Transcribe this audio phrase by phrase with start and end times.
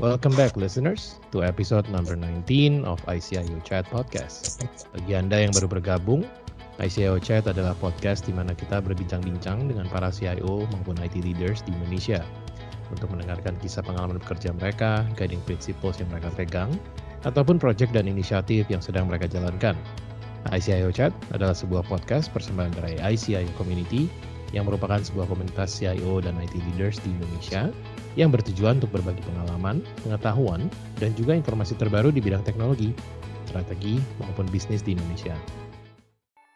[0.00, 4.64] Welcome back listeners to episode number 19 of ICIO Chat Podcast.
[4.96, 6.24] Bagi Anda yang baru bergabung,
[6.80, 11.76] ICIO Chat adalah podcast di mana kita berbincang-bincang dengan para CIO maupun IT leaders di
[11.76, 12.24] Indonesia
[12.88, 16.72] untuk mendengarkan kisah pengalaman bekerja mereka, guiding principles yang mereka pegang,
[17.28, 19.76] ataupun proyek dan inisiatif yang sedang mereka jalankan.
[20.48, 24.08] ICIO Chat adalah sebuah podcast persembahan dari ICIO Community
[24.56, 27.68] yang merupakan sebuah komunitas CIO dan IT leaders di Indonesia
[28.18, 30.66] yang bertujuan untuk berbagi pengalaman, pengetahuan,
[30.98, 32.90] dan juga informasi terbaru di bidang teknologi,
[33.46, 35.34] strategi, maupun bisnis di Indonesia.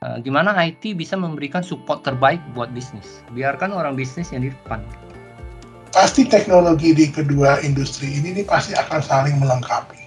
[0.05, 3.25] Uh, gimana IT bisa memberikan support terbaik buat bisnis?
[3.33, 4.85] Biarkan orang bisnis yang di depan.
[5.95, 10.05] Pasti teknologi di kedua industri ini, ini pasti akan saling melengkapi.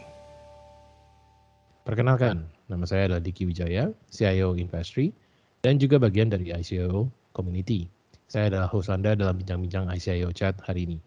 [1.88, 5.16] Perkenalkan, nama saya adalah Diki Wijaya, CIO Investry,
[5.64, 7.88] dan juga bagian dari ICO Community.
[8.28, 11.07] Saya adalah host Anda dalam bincang-bincang ICIO Chat hari ini.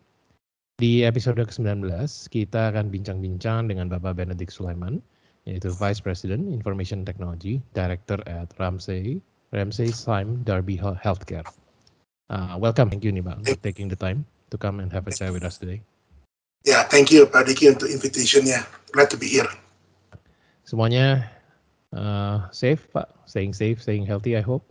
[0.80, 1.92] Di episode ke-19,
[2.32, 4.96] kita akan bincang-bincang dengan Bapak Benedict Sulaiman,
[5.44, 9.20] yaitu Vice President Information Technology, Director at Ramsey,
[9.52, 11.44] Ramsey Sime Darby Healthcare.
[12.32, 15.12] Uh, welcome, thank you nih Pak, for taking the time to come and have a
[15.12, 15.84] chat with us today.
[16.64, 18.64] Ya, yeah, thank you Pak Diki untuk invitation-nya.
[18.96, 19.52] Glad to be here.
[20.64, 21.28] Semuanya
[21.92, 24.64] uh, safe Pak, staying safe, staying healthy I hope.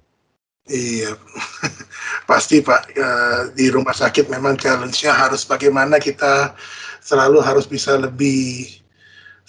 [0.65, 1.13] Iya,
[2.29, 2.81] pasti Pak.
[2.93, 6.53] Uh, di rumah sakit memang challenge-nya harus bagaimana kita
[7.01, 8.69] selalu harus bisa lebih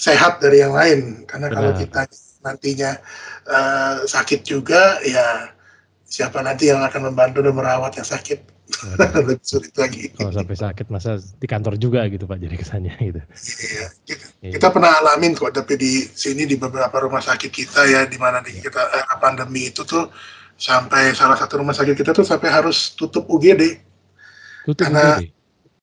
[0.00, 1.28] sehat dari yang lain.
[1.28, 1.56] Karena Benar.
[1.61, 2.00] kalau kita
[2.41, 2.97] nantinya
[3.45, 5.53] uh, sakit juga, ya
[6.09, 8.61] siapa nanti yang akan membantu dan merawat yang sakit?
[9.19, 10.11] lebih sulit lagi.
[10.15, 13.20] Kalau sampai sakit masa di kantor juga gitu Pak jadi kesannya gitu.
[13.20, 14.53] Iya, kita, iya.
[14.56, 18.39] kita pernah alamin kok tapi di sini di beberapa rumah sakit kita ya di mana
[18.41, 20.09] di kita era pandemi itu tuh
[20.61, 23.80] sampai salah satu rumah sakit kita tuh sampai harus tutup UGD
[24.69, 25.33] tutup karena UGD.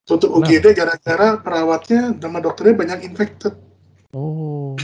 [0.06, 3.58] tutup UGD gara-gara perawatnya sama dokternya banyak infected.
[4.14, 4.78] Oh.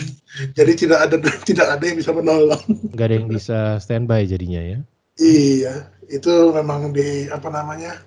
[0.58, 1.16] Jadi tidak ada
[1.48, 2.64] tidak ada yang bisa menolong.
[2.98, 4.80] Gak ada yang bisa standby jadinya ya?
[5.14, 8.02] Iya, itu memang di apa namanya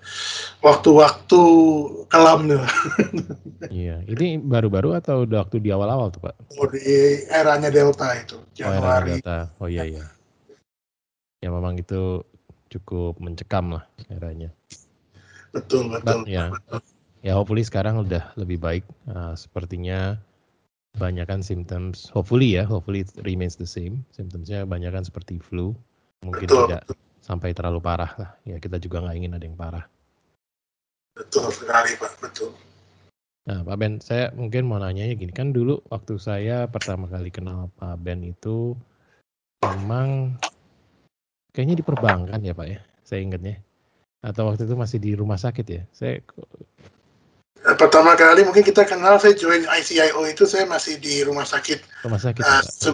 [0.59, 1.41] waktu-waktu
[2.11, 2.67] kelam nih.
[3.87, 6.35] iya, ini baru-baru atau udah waktu di awal-awal tuh pak?
[6.59, 6.83] Oh, di
[7.31, 9.15] eranya Delta itu Januari.
[9.15, 9.39] Oh, Delta.
[9.63, 10.16] Oh iya iya
[11.47, 12.27] ya memang itu
[12.67, 14.51] cukup mencekam lah eranya.
[15.55, 16.27] Betul betul.
[16.27, 16.83] But, ya, betul.
[17.23, 18.83] ya hopefully sekarang udah lebih baik.
[19.07, 20.19] Uh, sepertinya
[20.99, 24.03] banyakkan symptoms, hopefully ya, hopefully it remains the same.
[24.11, 25.71] Symptomsnya banyakkan seperti flu,
[26.27, 26.99] mungkin betul, tidak betul.
[27.23, 28.31] sampai terlalu parah lah.
[28.43, 29.87] Ya kita juga nggak ingin ada yang parah.
[31.15, 32.51] Betul sekali Pak, betul.
[33.47, 37.71] Nah Pak Ben, saya mungkin mau nanya gini, kan dulu waktu saya pertama kali kenal
[37.79, 38.75] Pak Ben itu
[39.63, 40.35] memang
[41.57, 43.57] Kayaknya di perbankan ya Pak ya, saya ingatnya.
[44.21, 45.83] Atau waktu itu masih di rumah sakit ya.
[45.89, 51.49] Saya eh, pertama kali mungkin kita kenal saya join ICIO itu saya masih di rumah
[51.49, 52.05] sakit.
[52.05, 52.45] Rumah sakit.
[52.45, 52.93] Uh,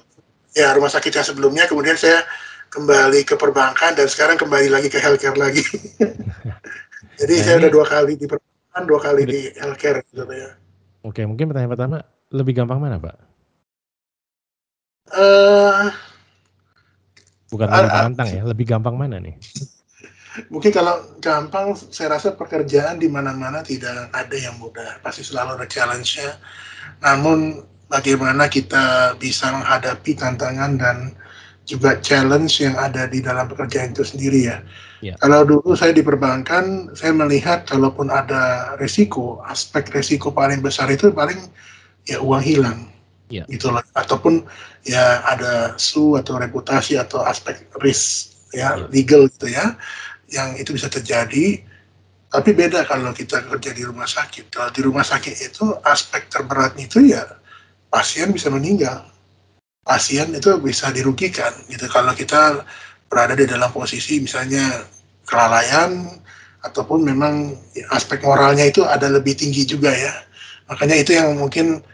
[0.54, 2.22] ya rumah sakit yang sebelumnya kemudian saya
[2.70, 5.66] kembali ke perbankan dan sekarang kembali lagi ke healthcare lagi.
[7.20, 7.62] Jadi nah, saya ini...
[7.66, 10.54] udah dua kali di perbankan, dua kali di healthcare gitu ya.
[11.02, 11.96] Oke, mungkin pertanyaan pertama
[12.30, 13.32] lebih gampang mana, Pak?
[15.12, 15.90] uh,
[17.52, 19.36] Bukan lebih menantang ya, lebih gampang mana nih?
[20.48, 24.96] Mungkin kalau gampang, saya rasa pekerjaan di mana-mana tidak ada yang mudah.
[25.04, 26.40] Pasti selalu ada challenge-nya.
[27.04, 27.60] Namun
[27.92, 31.12] bagaimana kita bisa menghadapi tantangan dan
[31.68, 34.64] juga challenge yang ada di dalam pekerjaan itu sendiri ya.
[35.04, 35.14] ya.
[35.20, 41.12] Kalau dulu saya di perbankan, saya melihat kalaupun ada resiko, aspek resiko paling besar itu
[41.12, 41.38] paling
[42.08, 42.91] ya uang hilang
[43.32, 43.46] yeah.
[43.48, 44.44] loh ataupun
[44.84, 48.88] ya ada su atau reputasi atau aspek risk ya yeah.
[48.92, 49.72] legal gitu ya
[50.32, 51.60] yang itu bisa terjadi.
[52.32, 54.48] Tapi beda kalau kita kerja di rumah sakit.
[54.48, 57.28] Kalau di rumah sakit itu aspek terberatnya itu ya
[57.92, 59.04] pasien bisa meninggal.
[59.84, 61.84] Pasien itu bisa dirugikan gitu.
[61.92, 62.64] Kalau kita
[63.12, 64.88] berada di dalam posisi misalnya
[65.28, 66.08] kelalaian
[66.64, 67.52] ataupun memang
[67.92, 70.14] aspek moralnya itu ada lebih tinggi juga ya.
[70.72, 71.84] Makanya itu yang mungkin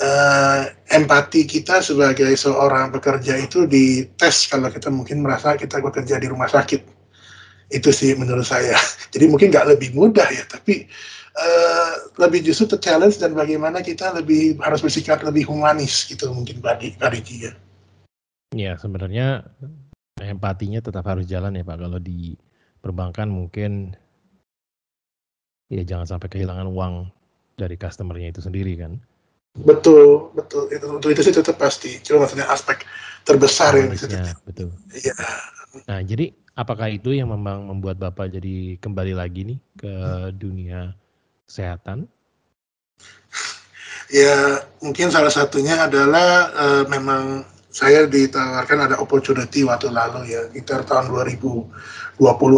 [0.00, 0.62] uh,
[0.92, 6.48] empati kita sebagai seorang pekerja itu dites kalau kita mungkin merasa kita bekerja di rumah
[6.48, 6.82] sakit.
[7.72, 8.76] Itu sih menurut saya.
[9.12, 10.86] Jadi mungkin nggak lebih mudah ya, tapi
[11.36, 16.94] uh, lebih justru ter-challenge dan bagaimana kita lebih harus bersikap lebih humanis gitu mungkin bagi
[16.96, 17.52] bagi dia.
[18.54, 19.44] Ya sebenarnya
[20.22, 21.76] empatinya tetap harus jalan ya Pak.
[21.82, 22.38] Kalau di
[22.80, 23.98] perbankan mungkin
[25.66, 27.10] ya jangan sampai kehilangan uang
[27.58, 29.02] dari customernya itu sendiri kan.
[29.56, 30.68] Betul, betul.
[30.68, 31.96] Itu, untuk itu sih tetap pasti.
[32.04, 32.84] Cuma maksudnya aspek
[33.24, 34.36] terbesar yang bisa terjadi.
[34.44, 34.68] Betul.
[34.92, 35.14] Iya.
[35.88, 39.94] Nah, jadi apakah itu yang memang membuat Bapak jadi kembali lagi nih ke
[40.36, 40.92] dunia
[41.48, 42.08] kesehatan?
[44.12, 47.42] Ya, mungkin salah satunya adalah uh, memang
[47.74, 51.68] saya ditawarkan ada opportunity waktu lalu ya, sekitar tahun 2020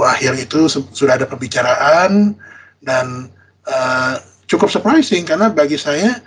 [0.04, 2.38] akhir itu sudah ada pembicaraan
[2.84, 3.32] dan
[3.66, 4.14] uh,
[4.46, 6.22] cukup surprising karena bagi saya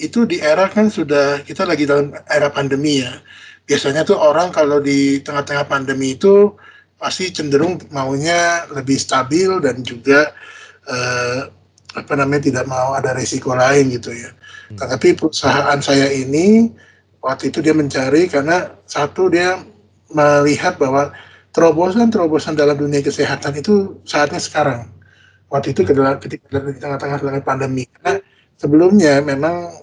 [0.00, 3.20] itu di era kan sudah kita lagi dalam era pandemi ya.
[3.68, 6.56] Biasanya tuh orang kalau di tengah-tengah pandemi itu
[6.96, 10.32] pasti cenderung maunya lebih stabil dan juga
[10.88, 11.48] uh,
[11.96, 14.30] apa namanya tidak mau ada risiko lain gitu ya.
[14.72, 14.78] Hmm.
[14.80, 16.72] Tetapi perusahaan saya ini
[17.20, 19.60] waktu itu dia mencari karena satu dia
[20.10, 21.14] melihat bahwa
[21.54, 24.90] terobosan-terobosan dalam dunia kesehatan itu saatnya sekarang.
[25.50, 26.22] Waktu itu ketika
[26.62, 27.82] di tengah-tengah pandemi.
[27.90, 28.22] Karena
[28.54, 29.74] sebelumnya memang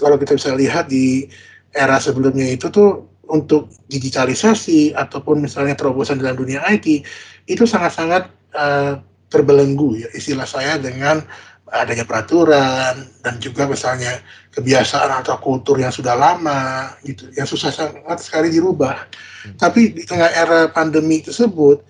[0.00, 1.28] kalau kita bisa lihat di
[1.74, 7.04] era sebelumnya itu tuh untuk digitalisasi ataupun misalnya terobosan dalam dunia IT
[7.48, 9.00] itu sangat-sangat uh,
[9.32, 11.24] terbelenggu ya istilah saya dengan
[11.72, 14.20] adanya peraturan dan juga misalnya
[14.54, 19.58] kebiasaan atau kultur yang sudah lama gitu yang susah sangat sekali dirubah hmm.
[19.58, 21.82] tapi di tengah era pandemi tersebut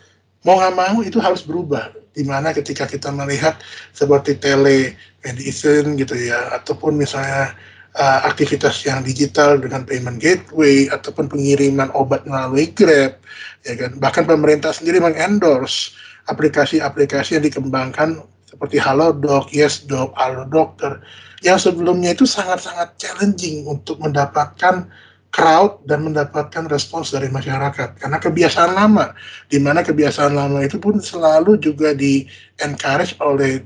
[0.47, 3.59] mau nggak mau itu harus berubah di mana ketika kita melihat
[3.91, 7.53] seperti telemedicine gitu ya ataupun misalnya
[7.99, 13.19] uh, aktivitas yang digital dengan payment gateway ataupun pengiriman obat melalui Grab
[13.67, 13.97] ya kan?
[13.99, 15.95] Bahkan pemerintah sendiri mengendorse
[16.31, 20.15] aplikasi-aplikasi yang dikembangkan seperti Halodoc, YesDoc,
[20.49, 21.03] Dokter
[21.45, 24.89] yang sebelumnya itu sangat-sangat challenging untuk mendapatkan
[25.35, 27.99] crowd dan mendapatkan respons dari masyarakat.
[27.99, 29.13] Karena kebiasaan lama
[29.51, 32.25] di mana kebiasaan lama itu pun selalu juga di
[32.63, 33.61] encourage oleh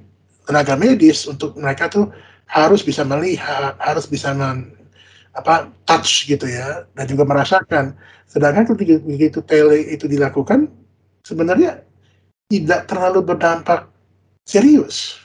[0.48, 2.08] tenaga medis untuk mereka tuh
[2.48, 4.72] harus bisa melihat harus bisa men,
[5.36, 7.94] apa touch gitu ya dan juga merasakan.
[8.28, 10.68] Sedangkan ketika begitu tele itu dilakukan
[11.24, 11.84] sebenarnya
[12.48, 13.88] tidak terlalu berdampak
[14.48, 15.20] serius.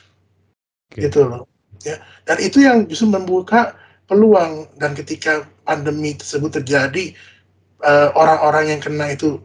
[0.92, 1.08] Okay.
[1.08, 1.48] gitu loh
[1.82, 1.98] ya.
[2.28, 3.74] Dan itu yang justru membuka
[4.06, 4.68] peluang.
[4.78, 7.16] Dan ketika pandemi tersebut terjadi
[7.82, 9.40] orang eh, orang-orang yang kena itu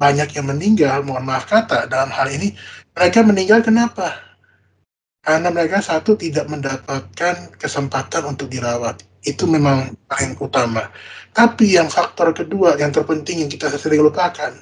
[0.00, 2.56] banyak yang meninggal mohon maaf kata dalam hal ini
[2.96, 4.16] mereka meninggal kenapa
[5.20, 10.88] karena mereka satu tidak mendapatkan kesempatan untuk dirawat itu memang paling utama
[11.36, 14.52] tapi yang faktor kedua yang terpenting yang kita sering lupakan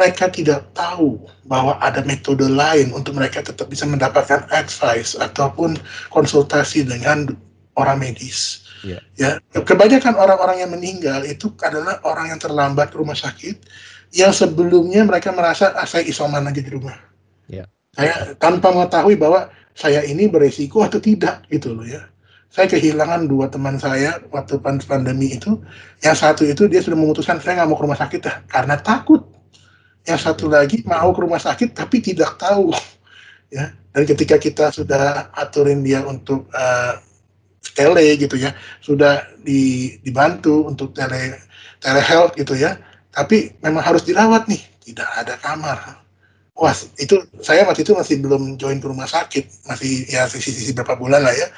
[0.00, 5.76] mereka tidak tahu bahwa ada metode lain untuk mereka tetap bisa mendapatkan advice ataupun
[6.08, 7.36] konsultasi dengan
[7.76, 8.64] orang medis.
[8.80, 9.04] Yeah.
[9.20, 13.60] Ya, kebanyakan orang-orang yang meninggal itu adalah orang yang terlambat ke rumah sakit
[14.16, 16.96] yang sebelumnya mereka merasa ah, saya isoman aja di rumah.
[17.52, 17.68] Yeah.
[17.92, 22.04] Saya tanpa mengetahui bahwa saya ini beresiko atau tidak gitu loh ya.
[22.52, 25.56] Saya kehilangan dua teman saya waktu pandemi itu.
[26.04, 29.24] Yang satu itu dia sudah memutuskan saya nggak mau ke rumah sakit dah karena takut
[30.08, 32.72] yang satu lagi mau ke rumah sakit tapi tidak tahu
[33.56, 36.94] ya dan ketika kita sudah aturin dia untuk uh,
[37.76, 41.36] tele gitu ya sudah di, dibantu untuk tele
[41.82, 42.80] telehealth gitu ya
[43.12, 45.78] tapi memang harus dirawat nih tidak ada kamar
[46.60, 51.00] wah itu saya waktu itu masih belum join ke rumah sakit masih ya sisi-sisi berapa
[51.00, 51.48] bulan lah ya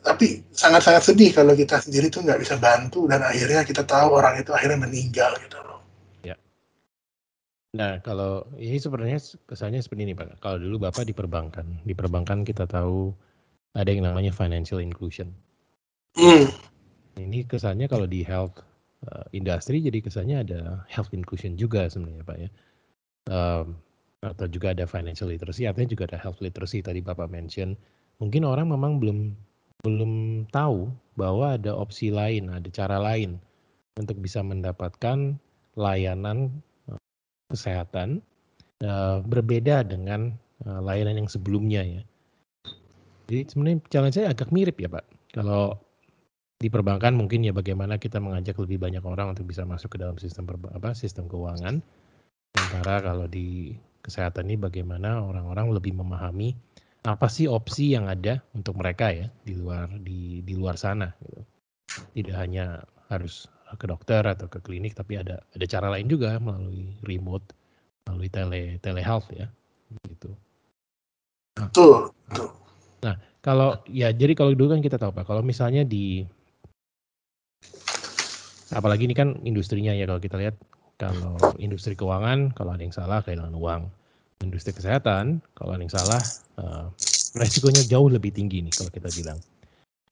[0.00, 4.40] tapi sangat-sangat sedih kalau kita sendiri tuh nggak bisa bantu dan akhirnya kita tahu orang
[4.40, 5.60] itu akhirnya meninggal gitu
[7.70, 10.42] Nah, kalau ini sebenarnya kesannya seperti ini, Pak.
[10.42, 13.14] Kalau dulu Bapak di perbankan, di perbankan kita tahu
[13.78, 15.30] ada yang namanya financial inclusion.
[16.18, 16.50] Mm.
[17.14, 18.58] Ini kesannya kalau di health
[19.06, 22.50] uh, industry jadi kesannya ada health inclusion juga sebenarnya, Pak ya.
[23.30, 23.78] Um,
[24.20, 27.72] atau juga ada financial literacy, artinya juga ada health literacy tadi Bapak mention.
[28.20, 29.32] Mungkin orang memang belum
[29.80, 33.40] belum tahu bahwa ada opsi lain, ada cara lain
[33.96, 35.40] untuk bisa mendapatkan
[35.72, 36.52] layanan
[37.48, 38.20] kesehatan
[38.84, 40.36] uh, berbeda dengan
[40.68, 42.02] uh, layanan yang sebelumnya ya.
[43.32, 45.32] Jadi sebenarnya challenge saya agak mirip ya Pak.
[45.32, 45.78] Kalau
[46.60, 50.20] di perbankan mungkin ya bagaimana kita mengajak lebih banyak orang untuk bisa masuk ke dalam
[50.20, 50.44] sistem
[50.76, 51.80] apa sistem keuangan.
[52.52, 56.56] Sementara kalau di kesehatan ini bagaimana orang-orang lebih memahami
[57.04, 61.40] apa sih opsi yang ada untuk mereka ya di luar di di luar sana gitu.
[62.20, 66.90] Tidak hanya harus ke dokter atau ke klinik tapi ada ada cara lain juga melalui
[67.06, 67.54] remote
[68.08, 69.46] melalui tele telehealth ya
[70.10, 70.34] gitu.
[71.54, 72.48] Betul, betul.
[73.00, 76.24] Nah, kalau ya jadi kalau dulu kan kita tahu Pak, kalau misalnya di
[78.70, 80.54] apalagi ini kan industrinya ya kalau kita lihat
[81.00, 83.82] kalau industri keuangan kalau ada yang salah kehilangan uang.
[84.44, 86.20] Industri kesehatan kalau ada yang salah
[86.60, 86.92] uh,
[87.40, 89.40] resikonya jauh lebih tinggi nih kalau kita bilang.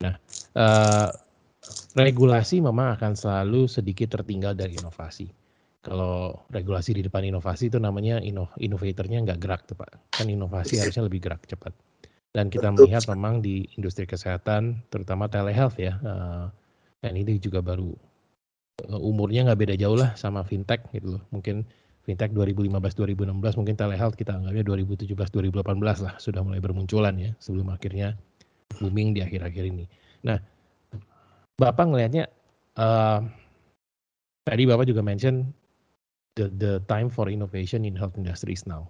[0.00, 0.14] Nah,
[0.56, 1.08] uh,
[1.92, 5.28] regulasi memang akan selalu sedikit tertinggal dari inovasi.
[5.84, 10.12] Kalau regulasi di depan inovasi itu namanya ino, inovatornya nggak gerak tuh Pak.
[10.12, 11.72] Kan inovasi harusnya lebih gerak cepat.
[12.28, 16.52] Dan kita melihat memang di industri kesehatan, terutama telehealth ya, uh,
[17.00, 17.96] dan ini juga baru
[18.86, 21.22] umurnya nggak beda jauh lah sama fintech gitu loh.
[21.34, 21.66] Mungkin
[22.06, 28.14] fintech 2015-2016, mungkin telehealth kita anggapnya 2017-2018 lah sudah mulai bermunculan ya, sebelum akhirnya
[28.78, 29.84] booming di akhir-akhir ini.
[30.24, 30.38] Nah,
[31.58, 32.30] Bapak ngelihatnya
[32.78, 33.20] uh,
[34.46, 35.50] tadi Bapak juga mention
[36.38, 38.86] the the time for innovation in health industry is now.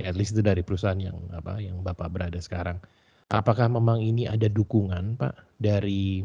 [0.00, 2.80] Ya, at least itu dari perusahaan yang apa yang Bapak berada sekarang.
[3.28, 6.24] Apakah memang ini ada dukungan Pak dari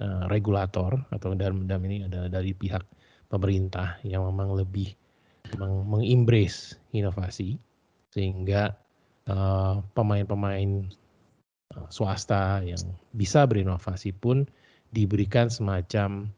[0.00, 2.82] uh, regulator atau dalam, dalam ini ada dari pihak
[3.26, 4.94] pemerintah yang memang lebih
[5.86, 7.58] mengembrace inovasi
[8.10, 8.74] sehingga
[9.30, 10.90] uh, pemain-pemain
[11.76, 12.80] uh, swasta yang
[13.14, 14.46] bisa berinovasi pun
[14.90, 16.30] diberikan semacam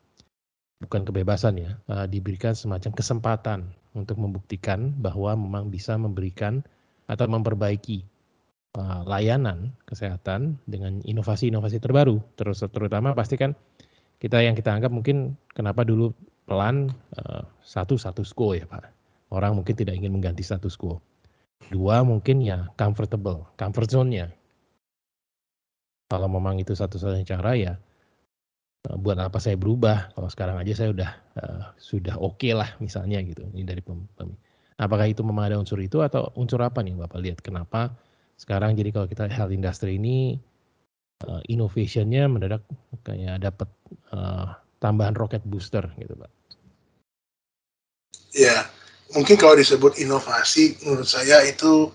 [0.78, 3.60] bukan kebebasan ya, uh, diberikan semacam kesempatan
[3.96, 6.62] untuk membuktikan bahwa memang bisa memberikan
[7.08, 8.04] atau memperbaiki
[8.76, 12.20] uh, layanan kesehatan dengan inovasi-inovasi terbaru.
[12.36, 13.56] Terus terutama pasti kan
[14.18, 16.12] kita yang kita anggap mungkin kenapa dulu
[16.44, 18.92] pelan uh, satu status quo ya Pak.
[19.32, 21.00] Orang mungkin tidak ingin mengganti status quo.
[21.68, 24.32] Dua mungkin ya comfortable, comfort zone-nya.
[26.08, 27.76] Kalau memang itu satu-satunya cara ya
[28.88, 31.10] Eh, buat apa saya berubah kalau sekarang aja saya udah
[31.76, 34.32] sudah oke okay lah misalnya gitu ini dari pem, pem
[34.78, 37.92] apakah itu memang ada unsur itu atau unsur apa nih bapak lihat kenapa
[38.38, 40.38] sekarang jadi kalau kita health industry ini
[41.26, 42.62] uh, innovationnya mendadak
[43.02, 43.68] kayak dapat
[44.14, 46.30] uh, tambahan rocket booster gitu pak
[48.32, 48.64] ya
[49.12, 51.90] mungkin kalau disebut inovasi menurut saya itu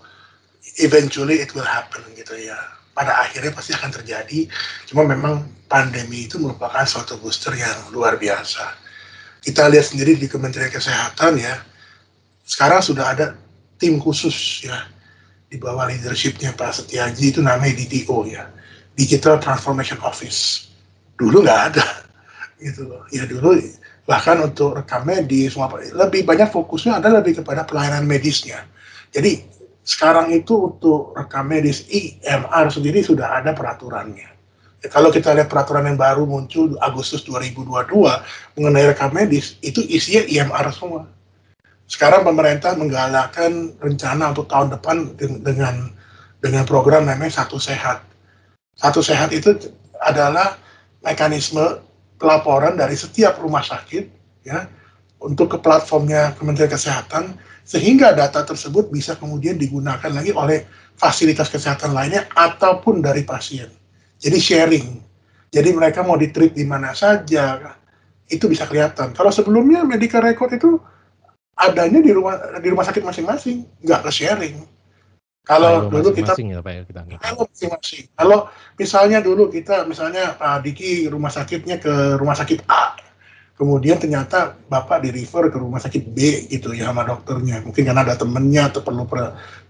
[0.84, 2.56] eventually it will happen gitu ya
[2.94, 4.46] pada akhirnya pasti akan terjadi.
[4.86, 8.78] Cuma memang pandemi itu merupakan suatu booster yang luar biasa.
[9.42, 11.60] Kita lihat sendiri di Kementerian Kesehatan ya,
[12.46, 13.26] sekarang sudah ada
[13.76, 14.86] tim khusus ya
[15.54, 18.50] di bawah leadershipnya Pak Setiaji itu namanya DTO ya,
[18.98, 20.66] Digital Transformation Office.
[21.14, 21.86] Dulu nggak ada
[22.58, 23.06] gitu loh.
[23.14, 23.62] Ya dulu
[24.02, 25.54] bahkan untuk rekam medis
[25.94, 28.66] lebih banyak fokusnya adalah lebih kepada pelayanan medisnya.
[29.14, 29.46] Jadi
[29.86, 34.26] sekarang itu untuk rekam medis IMR sendiri sudah ada peraturannya.
[34.82, 37.94] Ya, kalau kita lihat peraturan yang baru muncul Agustus 2022
[38.58, 41.13] mengenai rekam medis, itu isinya IMR semua.
[41.84, 45.92] Sekarang pemerintah menggalakkan rencana untuk tahun depan dengan
[46.40, 48.04] dengan program namanya Satu Sehat.
[48.76, 49.52] Satu Sehat itu
[50.00, 50.56] adalah
[51.04, 51.80] mekanisme
[52.16, 54.04] pelaporan dari setiap rumah sakit
[54.48, 54.64] ya
[55.20, 60.68] untuk ke platformnya Kementerian Kesehatan sehingga data tersebut bisa kemudian digunakan lagi oleh
[61.00, 63.72] fasilitas kesehatan lainnya ataupun dari pasien.
[64.20, 64.88] Jadi sharing.
[65.48, 67.76] Jadi mereka mau ditreat di mana saja
[68.28, 69.16] itu bisa kelihatan.
[69.16, 70.76] Kalau sebelumnya medical record itu
[71.54, 74.56] adanya di rumah di rumah sakit masing-masing, nggak ke sharing.
[75.44, 78.04] Kalau dulu kita ya, Pak, ya, kita kalau masing-masing.
[78.16, 78.38] Kalau
[78.80, 82.96] misalnya dulu kita misalnya Pak Diki rumah sakitnya ke rumah sakit A,
[83.60, 87.60] kemudian ternyata bapak di refer ke rumah sakit B gitu ya sama dokternya.
[87.60, 89.04] Mungkin karena ada temennya atau perlu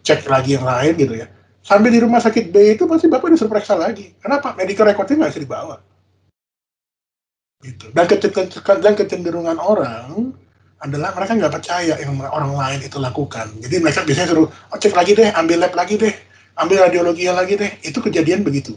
[0.07, 1.27] cek lagi yang lain gitu ya.
[1.65, 4.15] Sambil di rumah sakit B itu pasti bapak disuruh periksa lagi.
[4.23, 4.55] Kenapa?
[4.55, 5.77] Medical recordnya nggak bisa dibawa?
[7.65, 7.89] Gitu.
[7.97, 8.05] Dan,
[8.85, 10.37] dan kecenderungan orang
[10.85, 14.93] adalah mereka nggak percaya yang orang lain itu lakukan jadi mereka biasanya suruh oh, cek
[14.93, 16.15] lagi deh ambil lab lagi deh
[16.61, 18.77] ambil radiologi lagi deh itu kejadian begitu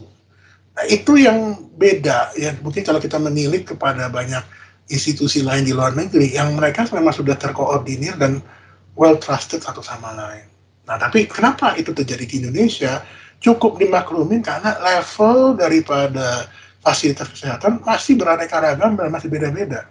[0.72, 4.42] nah itu yang beda ya mungkin kalau kita menilik kepada banyak
[4.88, 8.40] institusi lain di luar negeri yang mereka memang sudah terkoordinir dan
[8.96, 10.48] well trusted satu sama lain.
[10.88, 13.04] Nah, tapi kenapa itu terjadi di Indonesia?
[13.38, 16.48] Cukup dimaklumin karena level daripada
[16.82, 19.86] fasilitas kesehatan masih beraneka ragam dan masih beda-beda.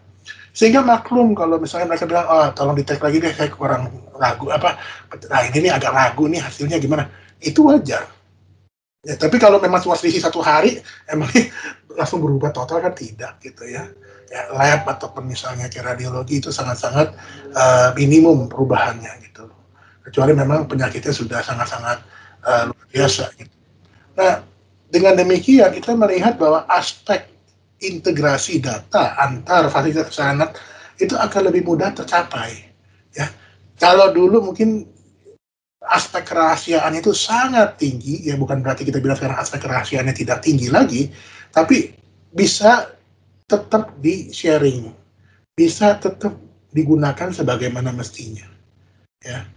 [0.58, 4.82] Sehingga maklum kalau misalnya mereka bilang, oh tolong dicek lagi deh, saya kurang ragu apa,
[5.30, 7.06] nah ini nih agak ragu nih hasilnya gimana.
[7.38, 8.10] Itu wajar.
[9.06, 10.82] Ya, tapi kalau memang cuma selisih satu hari,
[11.14, 11.30] emang
[11.94, 13.86] langsung berubah total kan tidak gitu ya
[14.32, 17.16] ya, lab ataupun misalnya ke radiologi itu sangat-sangat
[17.56, 19.48] uh, minimum perubahannya gitu.
[20.04, 21.98] Kecuali memang penyakitnya sudah sangat-sangat
[22.44, 23.56] uh, luar biasa gitu.
[24.18, 24.44] Nah,
[24.88, 27.28] dengan demikian kita melihat bahwa aspek
[27.82, 30.50] integrasi data antar fasilitas kesehatan
[30.98, 32.74] itu akan lebih mudah tercapai.
[33.14, 33.30] Ya,
[33.78, 34.90] kalau dulu mungkin
[35.88, 40.68] aspek kerahasiaan itu sangat tinggi, ya bukan berarti kita bilang sekarang aspek kerahasiaannya tidak tinggi
[40.68, 41.14] lagi,
[41.54, 41.94] tapi
[42.34, 42.92] bisa
[43.48, 44.92] tetap di sharing,
[45.56, 46.36] bisa tetap
[46.76, 48.46] digunakan sebagaimana mestinya.
[49.24, 49.48] Ya.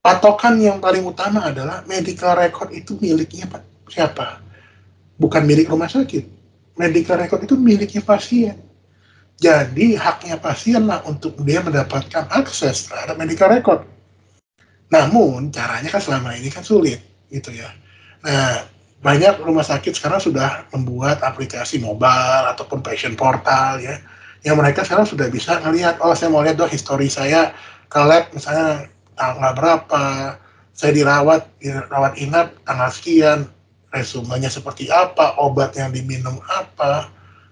[0.00, 3.44] Patokan yang paling utama adalah medical record itu miliknya
[3.88, 4.40] siapa?
[5.20, 6.39] Bukan milik rumah sakit.
[6.78, 8.56] Medical record itu miliknya pasien.
[9.40, 13.80] Jadi haknya pasien lah untuk dia mendapatkan akses terhadap medical record.
[14.92, 17.00] Namun caranya kan selama ini kan sulit
[17.32, 17.70] gitu ya.
[18.26, 18.68] Nah
[19.00, 23.96] banyak rumah sakit sekarang sudah membuat aplikasi mobile ataupun patient portal ya
[24.44, 27.52] yang mereka sekarang sudah bisa ngelihat oh saya mau lihat dong histori saya
[27.88, 30.04] ke lab misalnya tanggal berapa
[30.76, 33.38] saya dirawat dirawat inap tanggal sekian
[33.90, 37.10] resumenya seperti apa obat yang diminum apa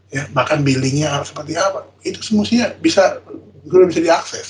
[0.09, 3.21] ya bahkan billingnya seperti apa itu semuanya bisa
[3.67, 4.49] sudah bisa diakses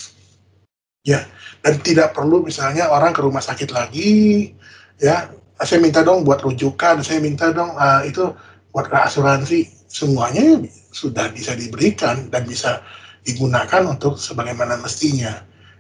[1.03, 1.25] ya
[1.65, 4.53] dan tidak perlu misalnya orang ke rumah sakit lagi
[5.01, 5.33] ya
[5.65, 8.31] saya minta dong buat rujukan, saya minta dong uh, itu
[8.71, 10.63] buat asuransi, semuanya
[10.95, 12.79] sudah bisa diberikan dan bisa
[13.27, 15.35] digunakan untuk sebagaimana mestinya.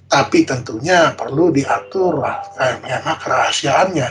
[0.09, 2.41] Tapi tentunya perlu diatur lah,
[2.81, 4.09] memang kerahasiaannya.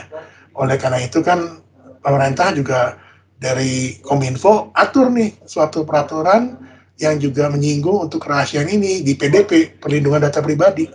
[0.55, 1.59] Oleh karena itu kan
[2.07, 2.95] pemerintah juga
[3.35, 6.55] dari Kominfo atur nih suatu peraturan
[6.97, 10.87] yang juga menyinggung untuk kerahasiaan ini di PDP, perlindungan data pribadi.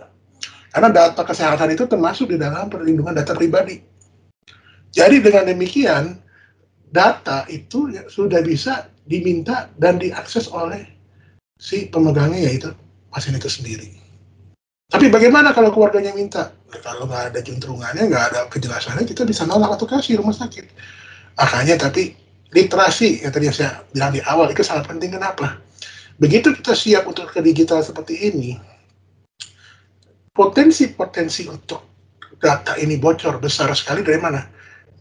[0.73, 3.93] Karena data kesehatan itu termasuk di dalam perlindungan data pribadi
[4.93, 6.21] jadi dengan demikian
[6.93, 10.85] data itu sudah bisa diminta dan diakses oleh
[11.57, 12.69] si pemegangnya yaitu
[13.09, 13.89] pasien itu sendiri.
[14.93, 16.53] Tapi bagaimana kalau keluarganya minta?
[16.85, 20.69] Kalau nggak ada juntrungannya, nggak ada kejelasannya, kita bisa nolak atau kasih rumah sakit.
[21.37, 22.13] Makanya tapi
[22.53, 25.13] literasi yang tadi saya bilang di awal itu sangat penting.
[25.13, 25.57] Kenapa?
[26.21, 28.53] Begitu kita siap untuk ke digital seperti ini,
[30.29, 31.81] potensi-potensi untuk
[32.37, 34.41] data ini bocor besar sekali dari mana?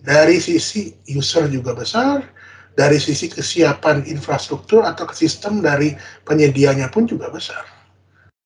[0.03, 2.27] dari sisi user juga besar,
[2.75, 5.95] dari sisi kesiapan infrastruktur atau sistem dari
[6.27, 7.63] penyedianya pun juga besar.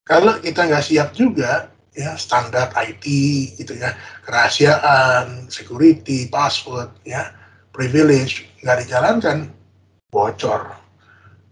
[0.06, 3.04] Kalau kita nggak siap juga, ya standar IT
[3.56, 7.32] gitu ya, kerahasiaan, security, password, ya,
[7.76, 9.52] privilege nggak dijalankan,
[10.08, 10.72] bocor.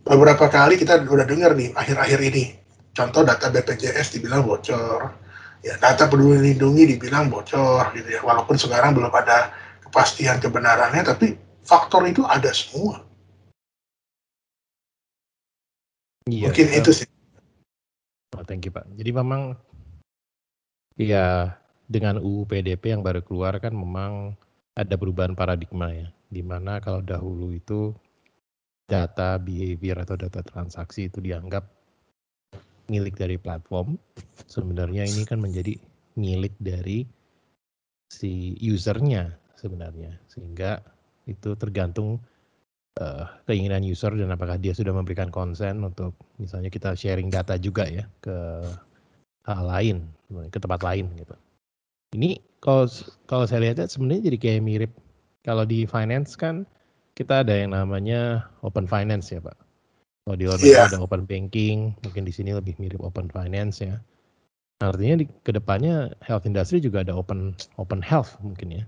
[0.04, 2.56] Beberapa kali kita udah dengar nih akhir-akhir ini,
[2.96, 5.12] contoh data BPJS dibilang bocor,
[5.60, 9.52] ya data peduli lindungi dibilang bocor gitu ya, walaupun sekarang belum ada
[9.84, 13.04] kepastian kebenarannya, tapi faktor itu ada semua.
[16.24, 17.08] Iya, Mungkin itu sih.
[18.32, 18.88] Oh, thank you Pak.
[18.96, 19.60] Jadi memang
[20.96, 21.52] ya
[21.84, 24.32] dengan UU PDP yang baru keluar kan memang
[24.74, 27.94] ada perubahan paradigma ya, di mana kalau dahulu itu
[28.84, 31.64] data behavior atau data transaksi itu dianggap
[32.90, 33.96] milik dari platform,
[34.44, 35.78] sebenarnya ini kan menjadi
[36.20, 37.06] milik dari
[38.12, 40.20] si usernya sebenarnya.
[40.28, 40.82] Sehingga
[41.24, 42.20] itu tergantung
[43.00, 47.88] uh, keinginan user dan apakah dia sudah memberikan konsen untuk misalnya kita sharing data juga
[47.88, 48.36] ya ke
[49.44, 50.04] hal lain
[50.48, 51.36] ke tempat lain gitu
[52.14, 52.86] ini kalau
[53.26, 54.92] kalau saya lihat sebenarnya jadi kayak mirip.
[55.44, 56.64] Kalau di finance kan
[57.12, 59.58] kita ada yang namanya open finance ya pak.
[60.24, 60.88] Kalau di luar yeah.
[60.88, 64.00] ada open banking mungkin di sini lebih mirip open finance ya.
[64.80, 68.84] Artinya di ke depannya health industry juga ada open open health mungkin ya.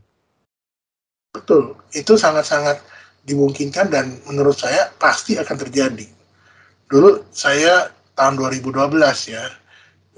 [1.37, 2.81] Betul, itu sangat-sangat
[3.29, 6.09] dimungkinkan dan menurut saya pasti akan terjadi.
[6.89, 8.97] Dulu saya tahun 2012
[9.29, 9.45] ya,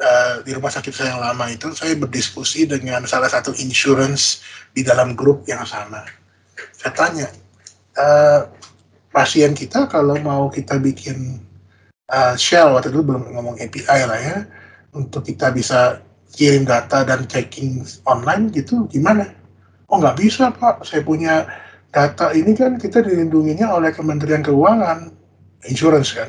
[0.01, 4.87] uh, di rumah sakit saya yang lama itu, saya berdiskusi dengan salah satu insurance di
[4.87, 6.07] dalam grup yang sama.
[6.75, 7.29] Saya tanya,
[7.99, 8.49] uh,
[9.13, 11.43] pasien kita kalau mau kita bikin
[12.11, 14.39] uh, shell, waktu itu belum ngomong API lah ya,
[14.95, 16.01] untuk kita bisa
[16.33, 19.39] kirim data dan checking online gitu, gimana?
[19.89, 21.49] oh nggak bisa pak saya punya
[21.93, 25.09] data ini kan kita dilindunginya oleh Kementerian Keuangan
[25.65, 26.29] insurance kan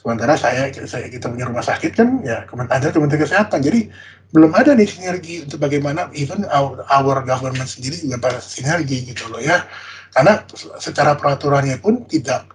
[0.00, 3.60] sementara saya, saya kita punya rumah sakit kan ya ada Kementerian Kesehatan.
[3.60, 3.92] Jadi
[4.32, 9.28] belum ada nih sinergi untuk bagaimana even our, our government sendiri juga pada sinergi gitu
[9.28, 9.68] loh ya.
[10.16, 10.40] Karena
[10.80, 12.48] secara peraturannya pun tidak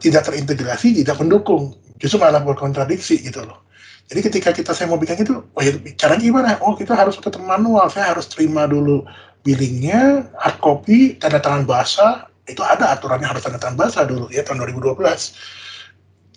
[0.00, 1.76] tidak terintegrasi tidak mendukung.
[2.00, 3.62] Justru malah berkontradiksi gitu loh.
[4.10, 6.58] Jadi ketika kita saya mau bikin itu, oh ya cara gimana?
[6.60, 9.06] Oh kita harus tetap manual, saya harus terima dulu
[9.46, 14.42] billingnya, hard copy, tanda tangan basah, itu ada aturannya harus tanda tangan basah dulu ya
[14.42, 14.98] tahun 2012.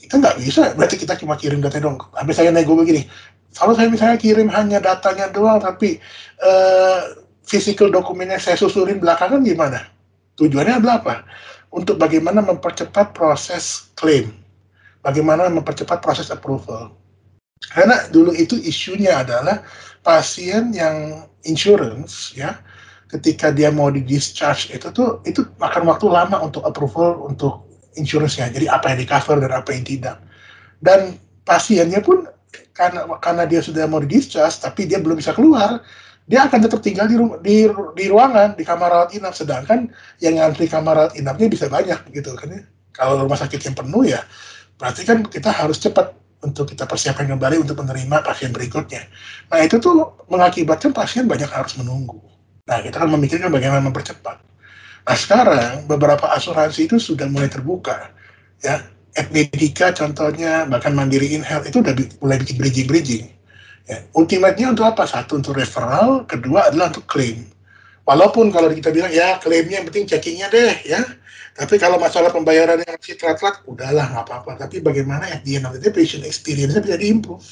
[0.06, 1.98] Kita nggak bisa, berarti kita cuma kirim data dong.
[2.14, 3.10] Habis saya nego begini,
[3.58, 5.98] kalau saya misalnya kirim hanya datanya doang, tapi
[6.46, 9.82] uh, physical dokumennya saya susurin belakangan gimana?
[10.38, 11.16] Tujuannya adalah apa?
[11.74, 14.30] Untuk bagaimana mempercepat proses claim,
[15.02, 16.94] bagaimana mempercepat proses approval
[17.74, 19.66] karena dulu itu isunya adalah
[20.06, 22.58] pasien yang insurance ya
[23.10, 27.65] ketika dia mau di discharge itu tuh itu makan waktu lama untuk approval untuk
[27.96, 28.52] insurance-nya.
[28.52, 30.18] Jadi apa yang di cover dan apa yang tidak.
[30.80, 31.16] Dan
[31.48, 32.28] pasiennya pun
[32.76, 35.80] karena karena dia sudah mau di discharge tapi dia belum bisa keluar,
[36.26, 39.88] dia akan tetap tinggal di, di, di ruangan di kamar rawat inap sedangkan
[40.20, 42.62] yang ngantri kamar rawat inapnya bisa banyak gitu kan ya.
[42.96, 44.24] Kalau rumah sakit yang penuh ya
[44.76, 46.12] berarti kan kita harus cepat
[46.44, 49.08] untuk kita persiapkan kembali untuk menerima pasien berikutnya.
[49.50, 52.22] Nah itu tuh mengakibatkan pasien banyak harus menunggu.
[52.66, 54.42] Nah kita kan memikirkan bagaimana mempercepat.
[55.06, 58.10] Nah sekarang beberapa asuransi itu sudah mulai terbuka,
[58.62, 58.82] ya.
[59.32, 63.32] Medika contohnya, bahkan Mandiri InHealth itu udah mulai bikin bridging-bridging.
[63.88, 64.04] Ya.
[64.12, 65.08] Ultimate-nya untuk apa?
[65.08, 67.48] Satu untuk referral, kedua adalah untuk klaim.
[68.04, 71.02] Walaupun kalau kita bilang ya klaimnya yang penting checkingnya deh ya.
[71.56, 74.52] Tapi kalau masalah pembayaran yang masih telat-telat, udahlah nggak apa-apa.
[74.68, 77.48] Tapi bagaimana at the end of the patient experience-nya bisa diimprove.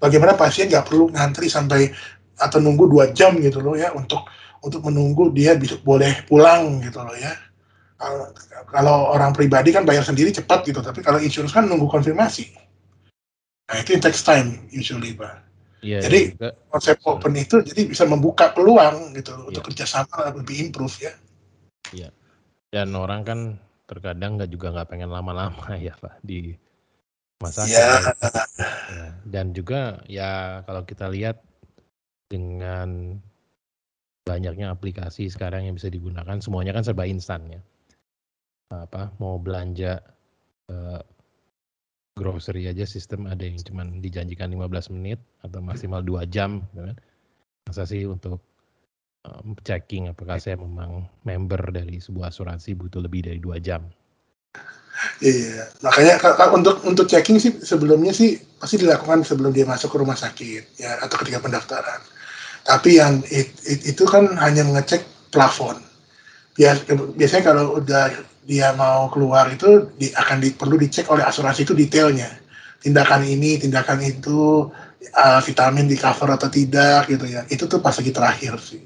[0.00, 1.92] Bagaimana pasien nggak perlu ngantri sampai
[2.40, 4.24] atau nunggu dua jam gitu loh ya untuk
[4.66, 7.30] untuk menunggu dia bisa boleh pulang gitu loh ya.
[7.96, 8.28] Kalau,
[8.68, 12.52] kalau orang pribadi kan bayar sendiri cepat gitu, tapi kalau insurance kan nunggu konfirmasi.
[13.66, 15.46] Nah itu takes time usually pak.
[15.86, 16.50] Iya, jadi juga.
[16.72, 19.46] konsep open itu jadi bisa membuka peluang gitu iya.
[19.46, 21.12] untuk kerjasama lebih improve ya.
[21.94, 22.08] Iya.
[22.74, 23.38] Dan orang kan
[23.86, 26.58] terkadang nggak juga nggak pengen lama-lama ya pak di
[27.38, 28.02] masa ya.
[28.90, 29.08] ya.
[29.22, 31.38] Dan juga ya kalau kita lihat
[32.26, 33.20] dengan
[34.26, 37.60] banyaknya aplikasi sekarang yang bisa digunakan semuanya kan serba instan ya.
[38.74, 40.02] Apa mau belanja
[40.68, 41.00] uh,
[42.18, 46.96] grocery aja sistem ada yang cuma dijanjikan 15 menit atau maksimal 2 jam gitu kan.
[47.70, 48.42] Masa sih untuk
[49.26, 53.82] um, checking apakah saya memang member dari sebuah asuransi butuh lebih dari dua jam.
[55.20, 56.16] Iya, makanya
[56.56, 61.04] untuk untuk checking sih sebelumnya sih pasti dilakukan sebelum dia masuk ke rumah sakit ya
[61.04, 62.00] atau ketika pendaftaran.
[62.66, 65.78] Tapi yang it, it, itu kan hanya mengecek plafon.
[66.58, 66.82] Bias,
[67.14, 68.10] biasanya kalau udah
[68.46, 72.26] dia mau keluar itu di, akan di, perlu dicek oleh asuransi itu detailnya.
[72.82, 74.66] Tindakan ini tindakan itu
[75.14, 77.46] uh, vitamin di cover atau tidak gitu ya.
[77.46, 78.82] Itu tuh pas lagi terakhir sih.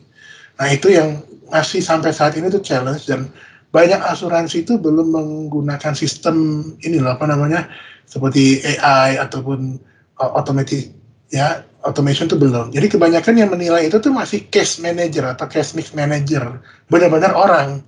[0.60, 3.32] Nah itu yang masih sampai saat ini tuh challenge dan
[3.70, 7.70] banyak asuransi itu belum menggunakan sistem ini loh apa namanya
[8.04, 9.78] seperti AI ataupun
[10.18, 10.90] uh, automatic
[11.30, 12.72] ya automation itu belum.
[12.72, 16.60] Jadi kebanyakan yang menilai itu tuh masih case manager atau case mix manager,
[16.92, 17.80] benar-benar orang.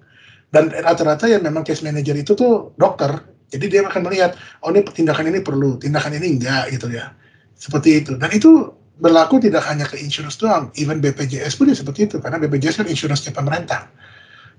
[0.53, 3.25] Dan rata-rata yang memang case manager itu tuh dokter.
[3.53, 7.13] Jadi dia akan melihat oh ini tindakan ini perlu tindakan ini enggak gitu ya.
[7.57, 8.13] Seperti itu.
[8.17, 10.73] Dan itu berlaku tidak hanya ke insurance doang.
[10.77, 12.17] Even BPJS pun ya seperti itu.
[12.21, 13.89] Karena BPJS kan insurance pemerintah.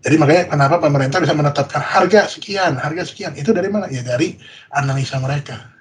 [0.04, 3.34] Jadi makanya kenapa pemerintah bisa menetapkan harga sekian harga sekian.
[3.38, 3.89] Itu dari mana?
[3.89, 4.38] Ya dari
[4.74, 5.74] analisa mereka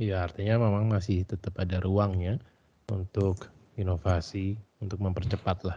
[0.00, 2.40] Iya artinya memang masih tetap ada ruangnya
[2.88, 5.76] untuk inovasi untuk mempercepat lah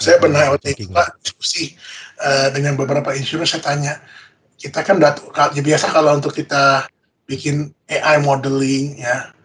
[0.00, 1.76] saya pernah waktu itu Pak diskusi
[2.24, 4.00] uh, dengan beberapa insurance saya tanya,
[4.56, 5.20] kita kan data,
[5.52, 6.88] ya biasa kalau untuk kita
[7.28, 9.36] bikin AI modeling ya,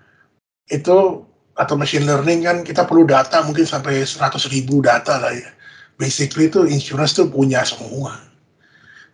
[0.72, 1.28] itu
[1.60, 4.16] atau machine learning kan kita perlu data mungkin sampai 100
[4.48, 5.52] ribu data lah ya.
[6.00, 8.16] Basically itu insurance tuh punya semua.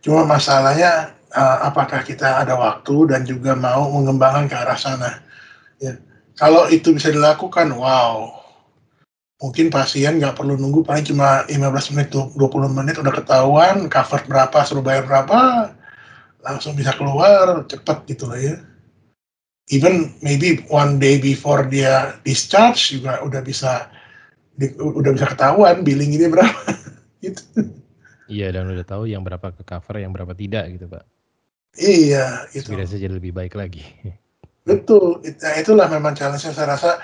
[0.02, 5.12] Cuma masalahnya uh, apakah kita ada waktu dan juga mau mengembangkan ke arah sana.
[5.82, 5.98] Ya.
[6.40, 8.42] Kalau itu bisa dilakukan, wow,
[9.42, 12.38] mungkin pasien nggak perlu nunggu paling cuma 15 menit 20
[12.78, 15.74] menit udah ketahuan cover berapa suruh bayar berapa
[16.46, 18.62] langsung bisa keluar cepat gitu lah ya
[19.74, 23.90] even maybe one day before dia discharge juga udah bisa
[24.54, 26.62] di, udah bisa ketahuan billing ini berapa
[27.26, 27.42] gitu
[28.30, 31.02] iya dan udah tahu yang berapa ke cover yang berapa tidak gitu pak
[31.80, 33.84] iya itu jadi lebih baik lagi
[34.68, 37.00] betul nah, itulah memang challenge yang saya rasa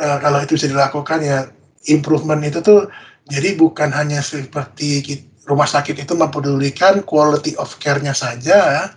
[0.00, 1.48] uh, kalau itu bisa dilakukan ya
[1.88, 2.90] improvement itu tuh
[3.30, 5.06] jadi bukan hanya seperti
[5.46, 8.90] rumah sakit itu mempedulikan quality of care-nya saja,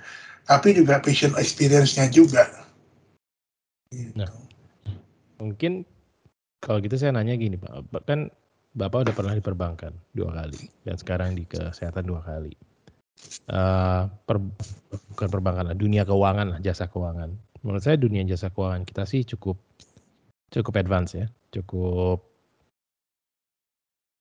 [0.50, 2.50] tapi juga patient experience-nya juga.
[3.94, 4.14] Gitu.
[4.18, 4.30] Nah,
[5.38, 5.86] mungkin
[6.62, 8.34] kalau gitu saya nanya gini Pak, kan
[8.74, 12.58] Bapak udah pernah diperbankan dua kali dan sekarang di kesehatan dua kali.
[13.44, 14.40] Uh, per,
[15.16, 17.34] bukan perbankan lah, dunia keuangan lah, jasa keuangan.
[17.64, 19.60] Menurut saya dunia jasa keuangan kita sih cukup
[20.52, 22.24] cukup advance ya, cukup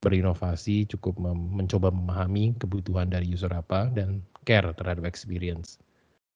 [0.02, 5.78] berinovasi, cukup mencoba memahami kebutuhan dari user apa dan care terhadap experience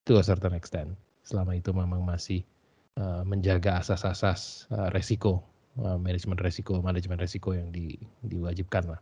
[0.06, 0.94] to a certain extent.
[1.26, 2.46] Selama itu memang masih
[3.02, 5.42] uh, menjaga asas-asas uh, resiko,
[5.82, 9.00] uh, manajemen resiko, manajemen resiko yang di, diwajibkan lah.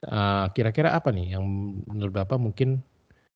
[0.00, 1.44] Uh, kira-kira apa nih yang
[1.84, 2.80] menurut Bapak mungkin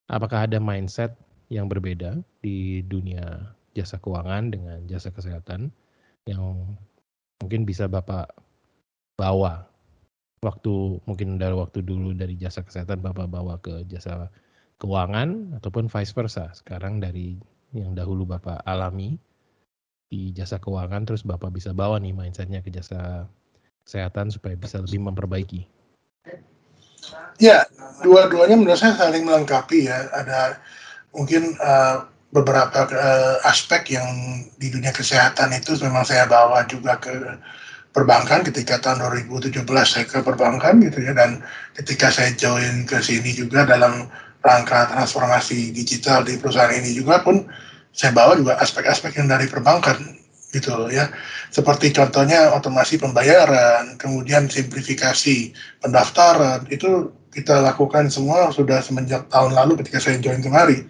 [0.09, 1.12] apakah ada mindset
[1.53, 5.68] yang berbeda di dunia jasa keuangan dengan jasa kesehatan
[6.24, 6.72] yang
[7.44, 8.33] mungkin bisa Bapak
[9.20, 9.68] bawa
[10.40, 14.33] waktu mungkin dari waktu dulu dari jasa kesehatan Bapak bawa ke jasa
[14.81, 16.48] keuangan ataupun vice versa.
[16.57, 17.37] Sekarang dari
[17.77, 19.20] yang dahulu Bapak alami
[20.09, 23.29] di jasa keuangan terus Bapak bisa bawa nih mindsetnya ke jasa
[23.85, 25.68] kesehatan supaya bisa lebih memperbaiki.
[27.42, 27.66] Ya,
[28.00, 30.08] dua-duanya menurut saya saling melengkapi ya.
[30.14, 30.58] Ada
[31.14, 34.06] mungkin uh, beberapa uh, aspek yang
[34.58, 37.14] di dunia kesehatan itu memang saya bawa juga ke
[37.94, 41.38] perbankan ketika tahun 2017 saya ke perbankan gitu ya dan
[41.78, 44.10] ketika saya join ke sini juga dalam
[44.42, 47.46] rangka transformasi digital di perusahaan ini juga pun
[47.94, 50.18] saya bawa juga aspek-aspek yang dari perbankan
[50.54, 51.10] gitu ya.
[51.50, 55.50] Seperti contohnya otomasi pembayaran kemudian simplifikasi
[55.82, 60.86] pendaftaran itu kita lakukan semua sudah semenjak tahun lalu ketika saya join kemari.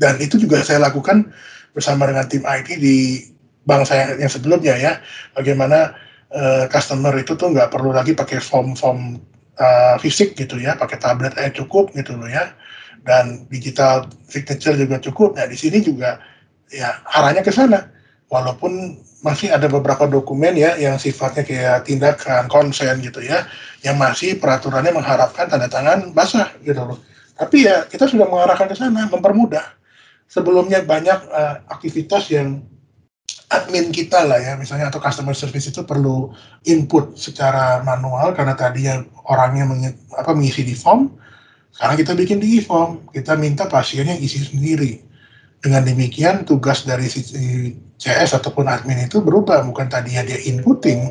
[0.00, 1.28] Dan itu juga saya lakukan
[1.76, 3.28] bersama dengan tim IT di
[3.68, 4.92] bank saya yang sebelumnya ya.
[5.36, 5.92] Bagaimana
[6.32, 9.20] uh, customer itu tuh nggak perlu lagi pakai form-form
[9.58, 12.54] uh, fisik gitu ya, pakai tablet aja cukup gitu loh ya,
[13.06, 15.38] dan digital signature juga cukup.
[15.38, 16.18] Nah di sini juga
[16.72, 17.86] ya arahnya ke sana,
[18.28, 23.48] walaupun masih ada beberapa dokumen ya yang sifatnya kayak tindakan konsen gitu ya,
[23.80, 27.00] yang masih peraturannya mengharapkan tanda tangan basah gitu loh.
[27.34, 29.64] Tapi ya kita sudah mengarahkan ke sana, mempermudah.
[30.28, 32.64] Sebelumnya banyak uh, aktivitas yang
[33.54, 36.32] admin kita lah ya misalnya atau customer service itu perlu
[36.66, 39.82] input secara manual karena tadinya orangnya meng,
[40.16, 41.12] apa mengisi di form
[41.74, 45.02] sekarang kita bikin di e-form kita minta pasiennya isi sendiri
[45.64, 47.24] dengan demikian tugas dari si
[47.96, 49.64] CS ataupun admin itu berubah.
[49.64, 51.08] Bukan tadinya dia inputting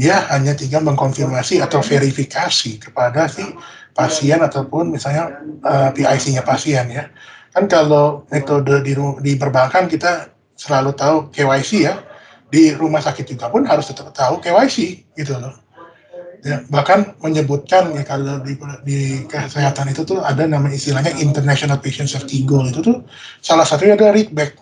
[0.00, 3.44] dia hanya tinggal mengkonfirmasi atau verifikasi kepada si
[3.92, 7.12] pasien ataupun misalnya uh, eh, PIC-nya pasien ya.
[7.52, 12.00] Kan kalau metode di, di perbankan kita selalu tahu KYC ya.
[12.50, 15.69] Di rumah sakit juga pun harus tetap tahu KYC gitu loh
[16.72, 18.98] bahkan menyebutkan ya kalau di, di
[19.28, 22.72] kesehatan itu tuh ada nama istilahnya International Patient Safety Goal.
[22.72, 22.96] Itu tuh
[23.44, 24.56] salah satunya ada readback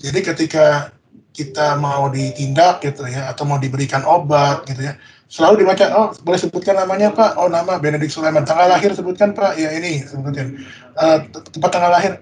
[0.00, 0.96] jadi ketika
[1.30, 4.96] kita mau ditindak gitu ya atau mau diberikan obat gitu ya
[5.30, 7.38] selalu dibaca oh boleh sebutkan namanya pak?
[7.38, 9.54] Oh nama Benedict Sulaiman tanggal lahir sebutkan pak.
[9.54, 10.58] Ya ini sebutkan.
[10.98, 11.22] Uh,
[11.54, 12.12] tempat tanggal lahir.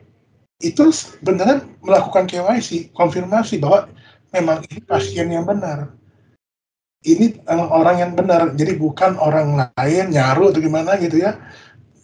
[0.60, 0.90] Itu
[1.22, 3.88] benar melakukan KYC, konfirmasi bahwa
[4.34, 5.94] memang ini pasien yang benar.
[7.06, 11.38] Ini orang yang benar, jadi bukan orang lain nyaru atau gimana gitu ya,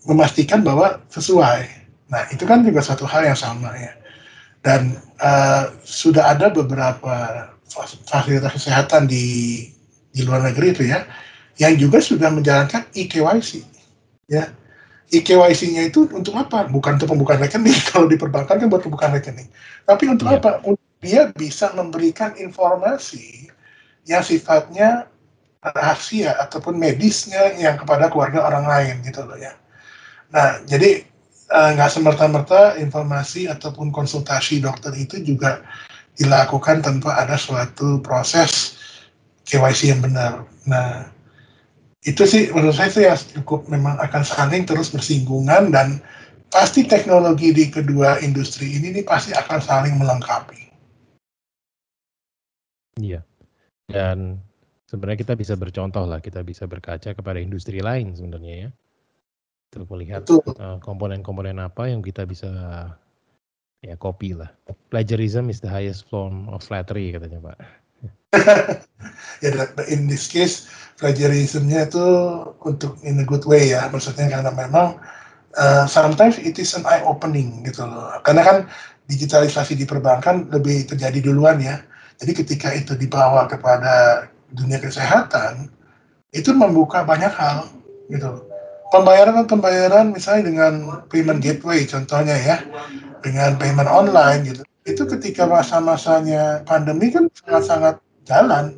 [0.07, 1.67] memastikan bahwa sesuai.
[2.15, 3.93] Nah itu kan juga satu hal yang sama ya.
[4.63, 7.51] Dan uh, sudah ada beberapa
[8.07, 9.67] fasilitas kesehatan di
[10.15, 11.03] di luar negeri itu ya,
[11.59, 13.67] yang juga sudah menjalankan e-KYC
[14.31, 14.47] ya
[15.13, 16.67] IKYC-nya itu untuk apa?
[16.67, 17.77] Bukan untuk pembukaan rekening.
[17.93, 19.47] Kalau di perbankan kan buat pembukaan rekening.
[19.85, 20.41] Tapi untuk yeah.
[20.41, 20.51] apa?
[20.65, 23.53] Untuk dia bisa memberikan informasi
[24.05, 25.09] yang sifatnya
[25.65, 29.57] rahasia ataupun medisnya yang kepada keluarga orang lain gitu loh ya.
[30.29, 31.05] Nah, jadi
[31.49, 35.65] eh, nggak uh, semerta-merta informasi ataupun konsultasi dokter itu juga
[36.21, 38.77] dilakukan tanpa ada suatu proses
[39.49, 40.45] KYC yang benar.
[40.69, 41.09] Nah,
[42.05, 45.97] itu sih menurut saya itu ya cukup memang akan saling terus bersinggungan dan
[46.53, 50.71] pasti teknologi di kedua industri ini nih pasti akan saling melengkapi.
[53.01, 53.27] Iya.
[53.89, 54.41] Dan
[54.89, 58.71] sebenarnya kita bisa bercontoh lah, kita bisa berkaca kepada industri lain sebenarnya ya.
[59.75, 62.49] Untuk melihat uh, komponen-komponen apa yang kita bisa
[63.83, 64.49] ya copy lah.
[64.89, 67.59] Plagiarism is the highest form of flattery katanya Pak.
[69.45, 69.51] ya
[69.87, 70.67] in this case
[70.99, 72.07] plagiarismnya itu
[72.63, 74.99] untuk in a good way ya maksudnya karena memang
[75.59, 78.57] uh, sometimes it is an eye opening gitu loh karena kan
[79.11, 81.83] digitalisasi di perbankan lebih terjadi duluan ya
[82.23, 85.67] jadi ketika itu dibawa kepada dunia kesehatan
[86.35, 87.67] itu membuka banyak hal
[88.11, 88.47] gitu.
[88.95, 90.73] Pembayaran pembayaran misalnya dengan
[91.11, 92.57] payment gateway contohnya ya
[93.27, 94.63] dengan payment online gitu.
[94.85, 97.99] Itu ketika masa-masanya pandemi kan sangat-sangat
[98.29, 98.77] jalan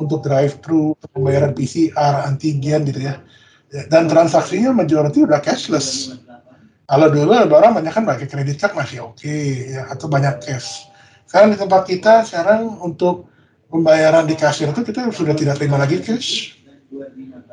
[0.00, 3.20] untuk drive thru pembayaran PCR antigen gitu ya.
[3.88, 6.16] Dan transaksinya majority udah cashless.
[6.88, 10.91] Kalau dulu orang banyak kan pakai kredit card masih oke okay, ya atau banyak cash
[11.32, 13.32] sekarang di tempat kita sekarang untuk
[13.72, 16.60] pembayaran di kasir itu kita sudah tidak terima lagi cash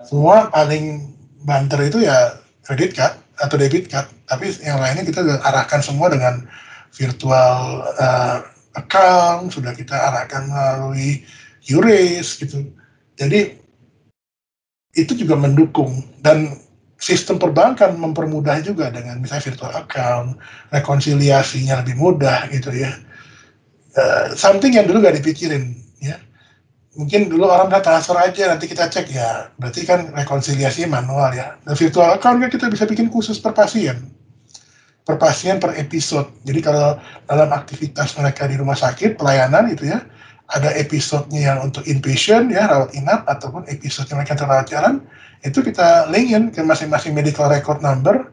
[0.04, 1.16] semua paling
[1.48, 6.44] banter itu ya kredit card atau debit card tapi yang lainnya kita arahkan semua dengan
[6.92, 8.44] virtual uh,
[8.76, 11.24] account sudah kita arahkan melalui
[11.68, 12.70] Euris gitu.
[13.20, 13.60] Jadi
[14.96, 16.58] itu juga mendukung dan
[17.00, 20.30] sistem perbankan mempermudah juga dengan misalnya virtual account,
[20.74, 22.92] rekonsiliasinya lebih mudah gitu ya.
[24.00, 26.16] Uh, something yang dulu gak dipikirin ya.
[26.96, 29.52] Mungkin dulu orang udah transfer aja nanti kita cek ya.
[29.60, 31.60] Berarti kan rekonsiliasi manual ya.
[31.68, 34.16] Dan virtual account kan kita bisa bikin khusus per pasien
[35.10, 36.30] per pasien per episode.
[36.46, 36.94] Jadi kalau
[37.26, 40.06] dalam aktivitas mereka di rumah sakit pelayanan itu ya
[40.54, 45.02] ada episodenya yang untuk inpatient ya rawat inap ataupun episode yang mereka rawat jalan
[45.42, 48.30] itu kita linkin ke masing-masing medical record number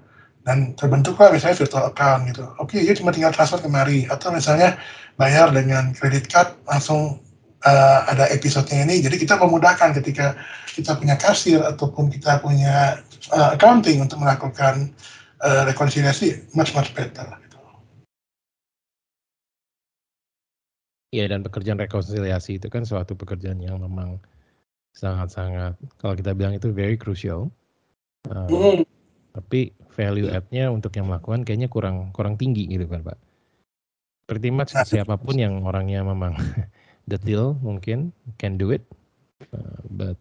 [0.47, 2.47] dan terbentuklah misalnya virtual account gitu.
[2.63, 4.79] Oke, okay, ya cuma tinggal transfer kemari atau misalnya
[5.19, 7.19] bayar dengan credit card langsung
[7.67, 9.03] uh, ada episodenya ini.
[9.03, 10.39] Jadi kita memudahkan ketika
[10.71, 13.03] kita punya kasir ataupun kita punya
[13.35, 14.95] uh, accounting untuk melakukan
[15.43, 17.27] uh, rekonsiliasi much much better.
[17.43, 17.59] Gitu.
[21.11, 24.23] Iya dan pekerjaan rekonsiliasi itu kan suatu pekerjaan yang memang
[24.95, 27.51] sangat-sangat kalau kita bilang itu very crucial.
[28.31, 28.81] Uh, mm.
[29.37, 33.19] Tapi value add-nya untuk yang melakukan kayaknya kurang kurang tinggi gitu kan Pak.
[34.29, 36.37] Pretty much nah, siapa pun yang orangnya memang
[37.11, 38.85] detail mungkin can do it,
[39.57, 40.21] uh, but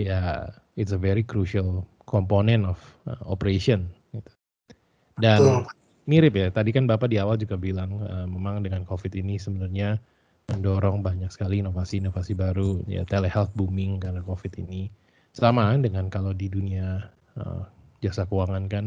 [0.00, 0.48] yeah,
[0.80, 3.90] it's a very crucial component of uh, operation.
[4.14, 4.30] Gitu.
[5.18, 5.66] Dan
[6.06, 9.98] mirip ya, tadi kan Bapak di awal juga bilang uh, memang dengan COVID ini sebenarnya
[10.50, 14.92] mendorong banyak sekali inovasi-inovasi baru, ya telehealth booming karena COVID ini.
[15.34, 17.66] Sama dengan kalau di dunia uh,
[18.04, 18.84] jasa keuangan kan,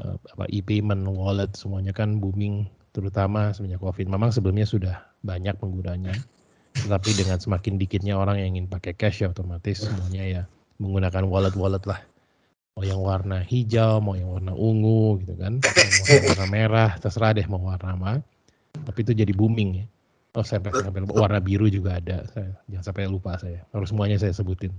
[0.00, 4.06] uh, apa e-payment, wallet semuanya kan booming terutama semenjak COVID.
[4.08, 6.14] Memang sebelumnya sudah banyak penggunanya,
[6.78, 10.42] tetapi dengan semakin dikitnya orang yang ingin pakai cash ya otomatis semuanya ya
[10.78, 12.00] menggunakan wallet-wallet lah.
[12.74, 17.46] Mau yang warna hijau, mau yang warna ungu gitu kan, mau warna merah, terserah deh
[17.46, 18.12] mau warna apa.
[18.74, 19.86] Tapi itu jadi booming ya.
[20.34, 22.26] Oh saya sampai warna biru juga ada.
[22.34, 23.62] Saya, jangan sampai lupa saya.
[23.70, 24.74] Harus semuanya saya sebutin.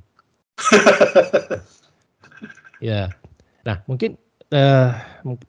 [2.81, 3.11] ya.
[3.67, 4.17] Nah mungkin
[4.53, 4.91] uh,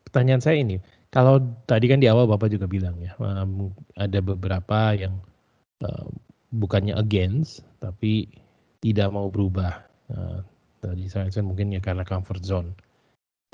[0.06, 0.78] pertanyaan saya ini
[1.16, 5.16] kalau tadi kan di awal Bapak juga bilang ya, um, ada beberapa yang
[5.80, 6.12] uh,
[6.52, 8.28] bukannya against, tapi
[8.84, 9.80] tidak mau berubah.
[10.12, 10.44] Uh,
[10.84, 12.70] tadi saya mungkin ya karena comfort zone.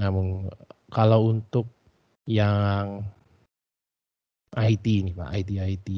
[0.02, 0.50] Namun
[0.90, 1.70] kalau untuk
[2.26, 3.06] yang
[4.58, 5.88] IT nih Pak, IT IT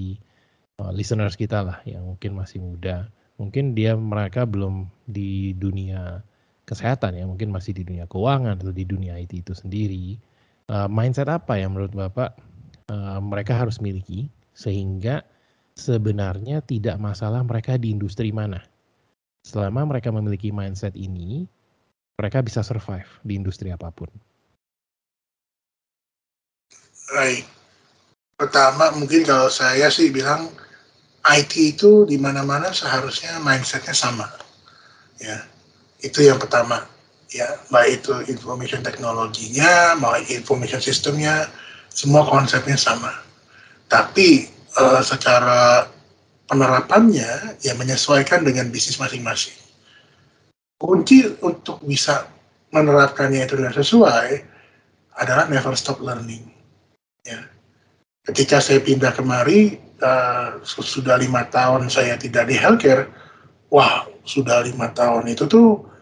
[0.84, 3.08] uh, listeners kita lah yang mungkin masih muda,
[3.40, 6.20] mungkin dia mereka belum di dunia
[6.64, 10.16] kesehatan ya, mungkin masih di dunia keuangan atau di dunia IT itu sendiri
[10.68, 12.36] uh, mindset apa yang menurut Bapak
[12.88, 15.24] uh, mereka harus miliki sehingga
[15.74, 18.62] sebenarnya tidak masalah mereka di industri mana.
[19.44, 21.44] Selama mereka memiliki mindset ini,
[22.16, 24.08] mereka bisa survive di industri apa pun.
[27.12, 27.44] Baik.
[28.40, 30.48] Pertama mungkin kalau saya sih bilang
[31.28, 34.26] IT itu di mana-mana seharusnya mindsetnya sama.
[35.20, 35.44] Ya,
[36.04, 36.84] itu yang pertama.
[37.32, 41.50] Ya baik itu information teknologinya mau information sistemnya
[41.90, 43.10] semua konsepnya sama.
[43.90, 44.46] Tapi
[44.78, 45.88] uh, secara
[46.46, 49.56] penerapannya ya menyesuaikan dengan bisnis masing-masing.
[50.78, 52.28] Kunci untuk bisa
[52.70, 54.28] menerapkannya itu dengan sesuai
[55.18, 56.44] adalah never stop learning.
[57.24, 57.40] Ya.
[58.26, 63.08] Ketika saya pindah kemari uh, sudah lima tahun saya tidak di healthcare
[63.70, 65.93] wah sudah lima tahun itu tuh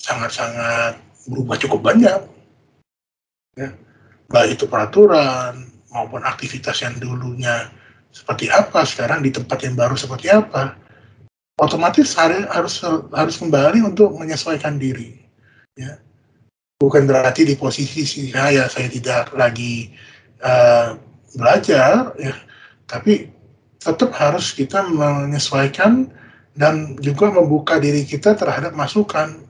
[0.00, 0.96] sangat-sangat
[1.28, 2.20] berubah cukup banyak.
[3.60, 3.70] Ya.
[4.32, 7.68] Baik itu peraturan maupun aktivitas yang dulunya
[8.10, 10.74] seperti apa, sekarang di tempat yang baru seperti apa.
[11.60, 12.80] Otomatis harus
[13.12, 15.20] harus kembali untuk menyesuaikan diri.
[15.76, 16.00] Ya.
[16.80, 19.92] Bukan berarti di posisi saya saya tidak lagi
[20.40, 20.96] uh,
[21.36, 22.34] belajar, ya.
[22.88, 23.28] tapi
[23.76, 26.08] tetap harus kita menyesuaikan
[26.56, 29.49] dan juga membuka diri kita terhadap masukan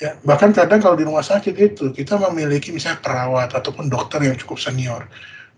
[0.00, 4.36] Ya, bahkan kadang kalau di rumah sakit itu kita memiliki misalnya perawat ataupun dokter yang
[4.40, 5.04] cukup senior.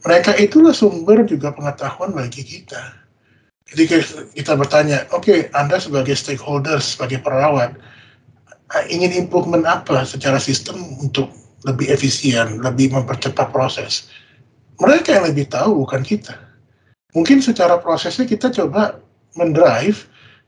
[0.03, 3.05] Mereka itulah sumber juga pengetahuan bagi kita.
[3.65, 3.89] Jadi
[4.37, 7.73] kita bertanya, oke, okay, Anda sebagai stakeholder, sebagai perawat,
[8.93, 11.33] ingin improvement apa secara sistem untuk
[11.65, 14.13] lebih efisien, lebih mempercepat proses.
[14.77, 16.37] Mereka yang lebih tahu, bukan kita.
[17.17, 19.01] Mungkin secara prosesnya kita coba
[19.39, 20.05] mendrive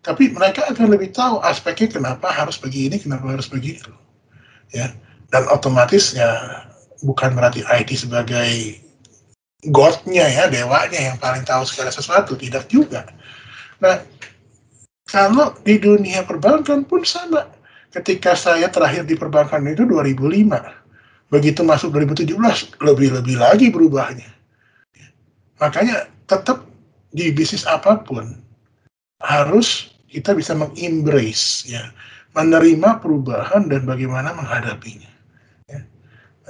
[0.06, 3.90] tapi mereka akan lebih tahu aspeknya kenapa harus begini, kenapa harus begitu.
[4.70, 4.94] Ya.
[5.34, 6.62] Dan otomatis ya
[7.02, 8.78] bukan berarti IT sebagai
[9.66, 13.02] godnya ya, dewanya yang paling tahu segala sesuatu, tidak juga.
[13.82, 13.98] Nah,
[15.10, 17.50] kalau di dunia perbankan pun sama.
[17.90, 20.46] Ketika saya terakhir di perbankan itu 2005.
[21.34, 24.30] Begitu masuk 2017, lebih-lebih lagi berubahnya.
[25.58, 26.62] Makanya tetap
[27.10, 28.38] di bisnis apa pun
[29.24, 31.90] harus kita bisa mengembrace ya.
[32.36, 35.08] Menerima perubahan dan bagaimana menghadapinya
[35.72, 35.80] ya.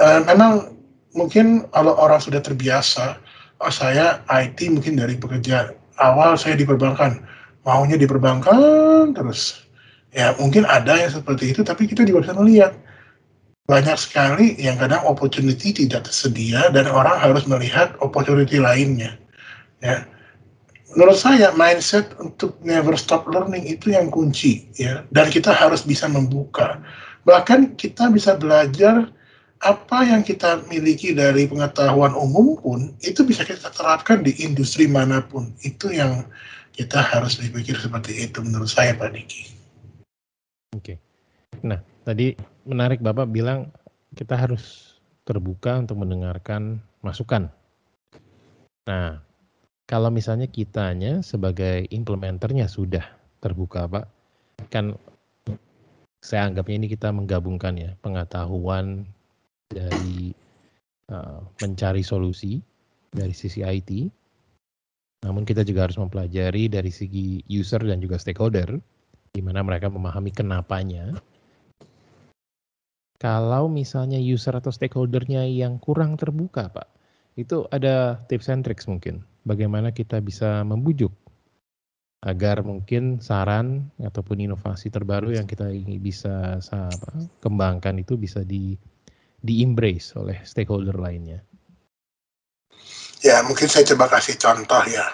[0.02, 0.74] uh, memang
[1.14, 3.22] mungkin kalau orang sudah terbiasa
[3.62, 5.70] oh saya IT mungkin dari pekerja
[6.02, 7.22] awal saya di perbankan
[7.62, 9.62] maunya di perbankan terus.
[10.10, 12.74] Ya mungkin ada yang seperti itu tapi kita juga bisa melihat
[13.66, 19.18] banyak sekali yang kadang opportunity tidak tersedia dan orang harus melihat opportunity lainnya
[19.82, 20.06] ya
[20.96, 26.08] menurut saya mindset untuk never stop learning itu yang kunci ya dan kita harus bisa
[26.08, 26.80] membuka
[27.28, 29.12] bahkan kita bisa belajar
[29.64, 35.24] apa yang kita miliki dari pengetahuan umum pun itu bisa kita terapkan di industri mana
[35.24, 36.24] pun itu yang
[36.76, 39.42] kita harus berpikir seperti itu menurut saya Pak Diki.
[40.76, 41.00] Oke.
[41.64, 42.36] Nah, tadi
[42.68, 43.72] menarik Bapak bilang
[44.12, 44.94] kita harus
[45.24, 47.48] terbuka untuk mendengarkan masukan.
[48.84, 49.24] Nah,
[49.86, 53.06] kalau misalnya kitanya sebagai implementernya sudah
[53.38, 54.06] terbuka, Pak,
[54.66, 54.98] kan
[56.18, 59.06] saya anggapnya ini kita menggabungkan ya pengetahuan
[59.70, 60.34] dari
[61.06, 62.58] uh, mencari solusi
[63.14, 64.10] dari sisi IT,
[65.22, 68.82] namun kita juga harus mempelajari dari segi user dan juga stakeholder,
[69.30, 71.14] di mana mereka memahami kenapanya.
[73.22, 76.90] Kalau misalnya user atau stakeholdernya yang kurang terbuka, Pak,
[77.38, 79.24] itu ada tips and tricks mungkin.
[79.46, 81.14] Bagaimana kita bisa membujuk
[82.26, 88.74] agar mungkin saran ataupun inovasi terbaru yang kita ingin bisa apa, kembangkan itu bisa di
[89.38, 91.38] di embrace oleh stakeholder lainnya.
[93.22, 95.06] Ya, mungkin saya coba kasih contoh ya.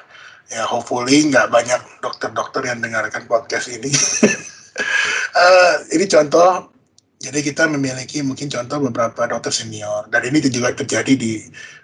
[0.48, 3.92] Ya, hopefully nggak banyak dokter-dokter yang dengarkan podcast ini.
[5.36, 6.72] uh, ini contoh,
[7.20, 10.08] jadi kita memiliki mungkin contoh beberapa dokter senior.
[10.12, 11.40] Dan ini juga terjadi di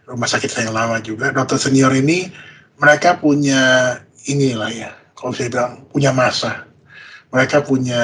[0.09, 1.31] rumah sakit saya lama juga.
[1.31, 2.27] Dokter senior ini,
[2.81, 3.95] mereka punya
[4.25, 6.65] inilah ya, kalau saya bilang punya masa.
[7.29, 8.03] Mereka punya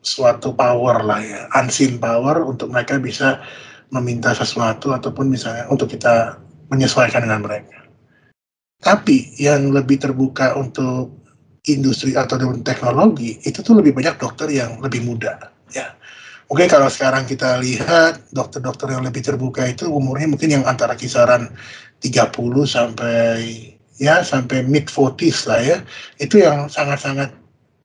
[0.00, 3.44] suatu power lah ya, unseen power untuk mereka bisa
[3.92, 6.40] meminta sesuatu ataupun misalnya untuk kita
[6.72, 7.84] menyesuaikan dengan mereka.
[8.80, 11.24] Tapi yang lebih terbuka untuk
[11.64, 15.96] industri atau teknologi itu tuh lebih banyak dokter yang lebih muda ya.
[16.48, 21.48] Mungkin kalau sekarang kita lihat dokter-dokter yang lebih terbuka itu umurnya mungkin yang antara kisaran
[22.04, 22.30] 30
[22.68, 25.78] sampai ya sampai mid 40s lah ya.
[26.20, 27.32] Itu yang sangat-sangat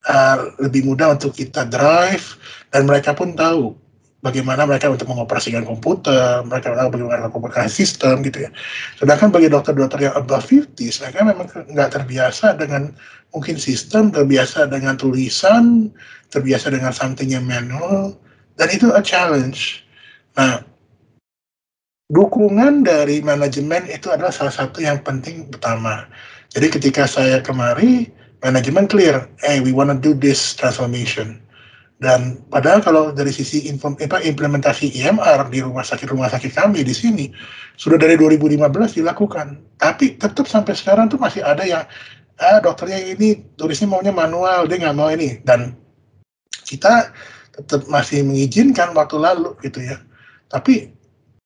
[0.08, 2.36] uh, lebih mudah untuk kita drive
[2.76, 3.76] dan mereka pun tahu
[4.20, 8.52] bagaimana mereka untuk mengoperasikan komputer, mereka tahu bagaimana mengoperasikan sistem gitu ya.
[9.00, 12.92] Sedangkan bagi dokter-dokter yang above 50, mereka memang nggak terbiasa dengan
[13.32, 15.94] mungkin sistem, terbiasa dengan tulisan,
[16.34, 18.18] terbiasa dengan something yang manual,
[18.60, 19.88] dan itu a challenge.
[20.36, 20.62] Nah,
[22.12, 26.04] dukungan dari manajemen itu adalah salah satu yang penting pertama.
[26.52, 28.12] Jadi ketika saya kemari,
[28.44, 31.40] manajemen clear, hey, we wanna do this transformation
[32.00, 37.28] dan padahal kalau dari sisi implementasi IMR di rumah sakit-rumah sakit kami di sini
[37.76, 39.60] sudah dari 2015 dilakukan.
[39.76, 41.84] Tapi tetap sampai sekarang tuh masih ada yang
[42.40, 45.44] ah, dokternya ini tulisnya maunya manual, dia nggak mau ini.
[45.44, 45.76] Dan
[46.64, 47.12] kita
[47.60, 50.00] tetap masih mengizinkan waktu lalu gitu ya.
[50.48, 50.90] Tapi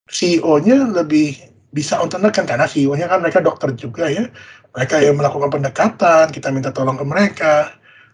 [0.07, 1.35] CEO-nya lebih
[1.73, 4.29] bisa untuk menekan karena CEO-nya kan mereka dokter juga ya.
[4.73, 7.73] Mereka yang melakukan pendekatan, kita minta tolong ke mereka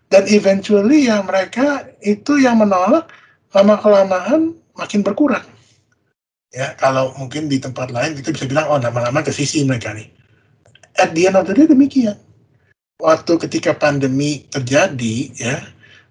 [0.09, 3.07] dan eventually yang mereka itu yang menolak
[3.53, 5.45] lama kelamaan makin berkurang
[6.49, 10.09] ya kalau mungkin di tempat lain kita bisa bilang oh lama-lama ke sisi mereka nih
[10.97, 12.17] at the end of the day demikian
[12.97, 15.55] waktu ketika pandemi terjadi ya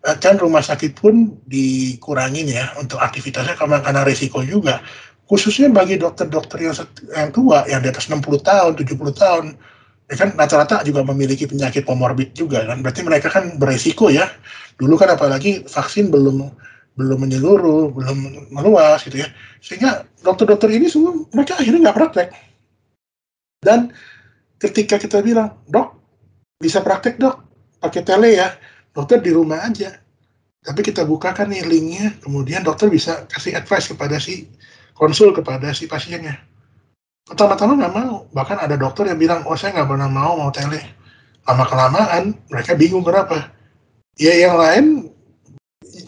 [0.03, 4.78] kan rumah sakit pun dikurangin ya untuk aktivitasnya karena resiko juga.
[5.28, 6.74] Khususnya bagi dokter-dokter yang,
[7.12, 9.46] yang tua yang di atas 60 tahun 70 tahun.
[10.09, 12.80] Ya kan rata-rata juga memiliki penyakit komorbid juga kan.
[12.80, 14.24] Berarti mereka kan beresiko ya.
[14.80, 16.49] Dulu kan apalagi vaksin belum
[16.96, 19.28] belum menyeluruh belum meluas gitu ya.
[19.61, 22.28] Sehingga dokter-dokter ini semua mereka akhirnya nggak praktek.
[23.61, 23.92] Dan
[24.57, 25.92] ketika kita bilang dok
[26.57, 27.44] bisa praktek dok.
[27.78, 28.51] Pakai tele ya
[28.99, 29.94] dokter di rumah aja.
[30.59, 34.51] Tapi kita bukakan nih linknya kemudian dokter bisa kasih advice kepada si
[34.99, 36.34] konsul kepada si pasiennya.
[37.22, 38.26] Pertama-tama nggak mau.
[38.34, 40.82] Bahkan ada dokter yang bilang oh saya nggak pernah mau mau tele.
[41.46, 43.55] Lama kelamaan mereka bingung kenapa.
[44.18, 45.14] Ya yang lain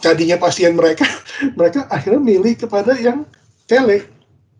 [0.03, 1.07] tadinya pasien mereka
[1.57, 3.23] mereka akhirnya milih kepada yang
[3.71, 4.03] tele.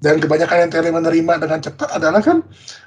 [0.01, 2.41] Dan kebanyakan yang tele menerima dengan cepat adalah kan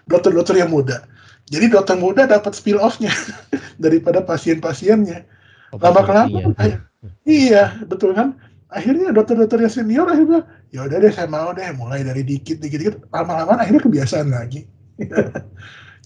[0.09, 1.07] dokter-dokter yang muda.
[1.47, 3.12] Jadi dokter muda dapat spill off-nya
[3.84, 5.34] daripada pasien-pasiennya
[5.80, 6.80] lama kelamaan
[7.28, 8.36] iya betul kan?
[8.74, 10.42] Akhirnya dokter-dokter yang senior akhirnya
[10.74, 14.66] ya udah deh saya mau deh mulai dari dikit dikit dikit lama-lama akhirnya kebiasaan lagi.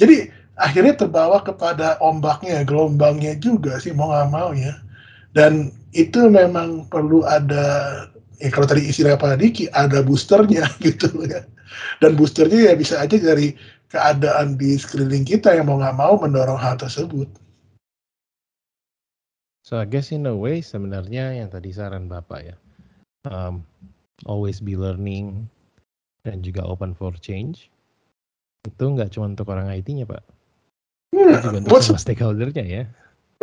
[0.01, 4.75] Jadi akhirnya terbawa kepada ombaknya gelombangnya juga sih mau nggak mau ya.
[5.33, 8.05] Dan itu memang perlu ada
[8.43, 11.47] ya kalau tadi istilah Pak Diki ada boosternya gitu ya.
[12.05, 13.57] Dan boosternya ya bisa aja dari
[13.89, 17.29] keadaan di sekeliling kita yang mau nggak mau mendorong hal tersebut.
[19.69, 22.57] So I guess in a way sebenarnya yang tadi saran Bapak ya,
[23.29, 23.61] um,
[24.25, 25.45] always be learning
[26.25, 27.69] dan juga open for change,
[28.65, 30.25] itu nggak cuma untuk orang IT-nya Pak,
[31.13, 32.89] hmm, juga untuk semua stakeholder-nya ya.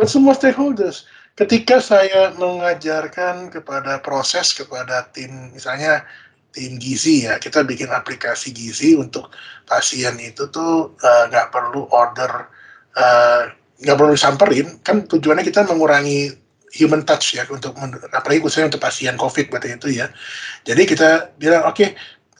[0.02, 1.06] Buat semua stakeholders.
[1.38, 6.02] Ketika saya mengajarkan kepada proses kepada tim, misalnya
[6.50, 9.30] tim gizi ya, kita bikin aplikasi gizi untuk
[9.62, 12.50] pasien itu tuh uh, nggak perlu order
[12.98, 13.46] uh,
[13.82, 14.66] nggak perlu disamperin.
[14.80, 16.32] Kan tujuannya kita mengurangi
[16.76, 17.72] human touch ya untuk
[18.12, 20.10] apalagi khususnya untuk pasien covid berarti itu ya.
[20.66, 21.88] Jadi kita bilang oke okay,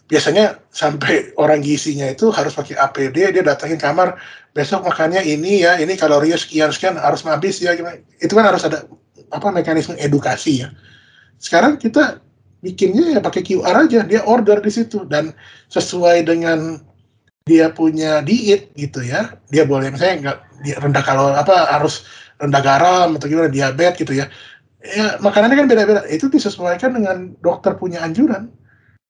[0.07, 4.19] biasanya sampai orang gizinya itu harus pakai APD dia datangin kamar
[4.53, 7.77] besok makannya ini ya ini kalorinya sekian sekian harus habis ya
[8.21, 8.89] itu kan harus ada
[9.33, 10.69] apa mekanisme edukasi ya.
[11.37, 12.21] Sekarang kita
[12.65, 15.05] bikinnya ya pakai QR aja dia order di situ.
[15.07, 15.35] Dan
[15.71, 16.81] sesuai dengan
[17.47, 19.39] dia punya diet gitu ya.
[19.55, 20.39] Dia boleh misalnya nggak
[20.83, 22.03] rendah kalori apa harus
[22.43, 24.27] rendah garam atau gimana diabetes gitu ya.
[24.83, 26.03] Ya makanannya kan beda-beda.
[26.11, 28.51] Itu disesuaikan dengan dokter punya anjuran.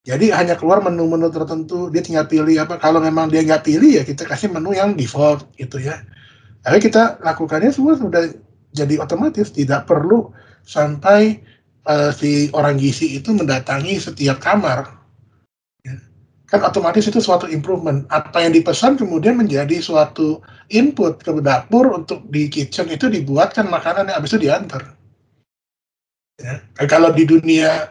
[0.07, 2.76] Jadi hanya keluar menu-menu tertentu dia tinggal pilih apa.
[2.78, 6.05] Kalau memang dia nggak pilih ya kita kasih menu yang default gitu ya.
[6.61, 8.30] Tapi kita lakukannya semua sudah
[8.76, 9.49] jadi otomatis.
[9.49, 10.28] Tidak perlu
[10.68, 11.41] sampai
[11.89, 15.05] uh, si orang gizi itu mendatangi setiap kamar
[16.47, 18.07] kan otomatis itu suatu improvement.
[18.09, 20.38] Apa yang dipesan kemudian menjadi suatu
[20.70, 24.94] input ke dapur untuk di kitchen itu dibuatkan makanan yang habis itu diantar.
[26.38, 26.62] Ya.
[26.78, 27.90] Kan kalau di dunia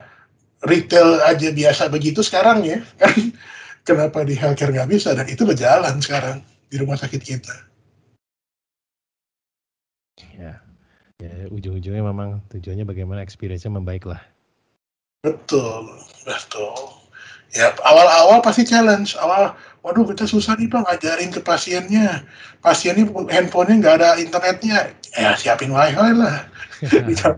[0.63, 3.35] retail aja biasa begitu sekarang ya, kan
[3.83, 6.39] kenapa di healthcare nggak bisa dan itu berjalan sekarang
[6.71, 7.55] di rumah sakit kita.
[10.35, 10.63] Ya,
[11.19, 14.19] ya ujung-ujungnya memang tujuannya bagaimana experience-nya membaik lah.
[15.23, 15.91] Betul,
[16.23, 17.04] betul
[17.53, 19.13] ya awal-awal pasti challenge.
[19.19, 19.53] Awal
[19.85, 22.25] waduh kita susah nih bang ngajarin ke pasiennya.
[22.63, 24.89] Pasiennya handphonenya nggak ada internetnya.
[25.13, 26.47] Ya siapin wifi lah.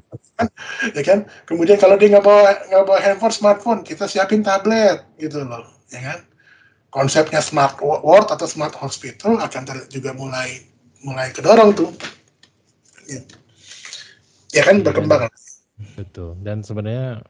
[0.94, 1.26] Ya kan?
[1.50, 5.66] Kemudian kalau dia nggak bawa nggak bawa handphone smartphone kita siapin tablet gitu loh.
[5.90, 6.20] Ya kan?
[6.94, 10.62] Konsepnya smart world atau smart hospital akan juga mulai
[11.02, 11.90] mulai kedorong tuh.
[13.10, 13.20] Ya,
[14.54, 14.86] ya kan?
[14.86, 15.26] Berkembang.
[15.98, 16.38] Betul.
[16.46, 17.26] Dan sebenarnya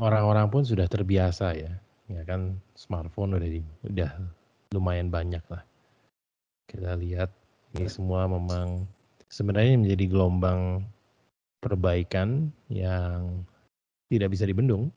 [0.00, 1.72] orang-orang pun sudah terbiasa ya.
[2.10, 4.10] Ya kan smartphone udah di, udah
[4.74, 5.62] lumayan banyak lah.
[6.68, 7.30] Kita lihat
[7.74, 8.84] ini semua memang
[9.32, 10.84] sebenarnya menjadi gelombang
[11.64, 13.42] perbaikan yang
[14.12, 14.92] tidak bisa dibendung.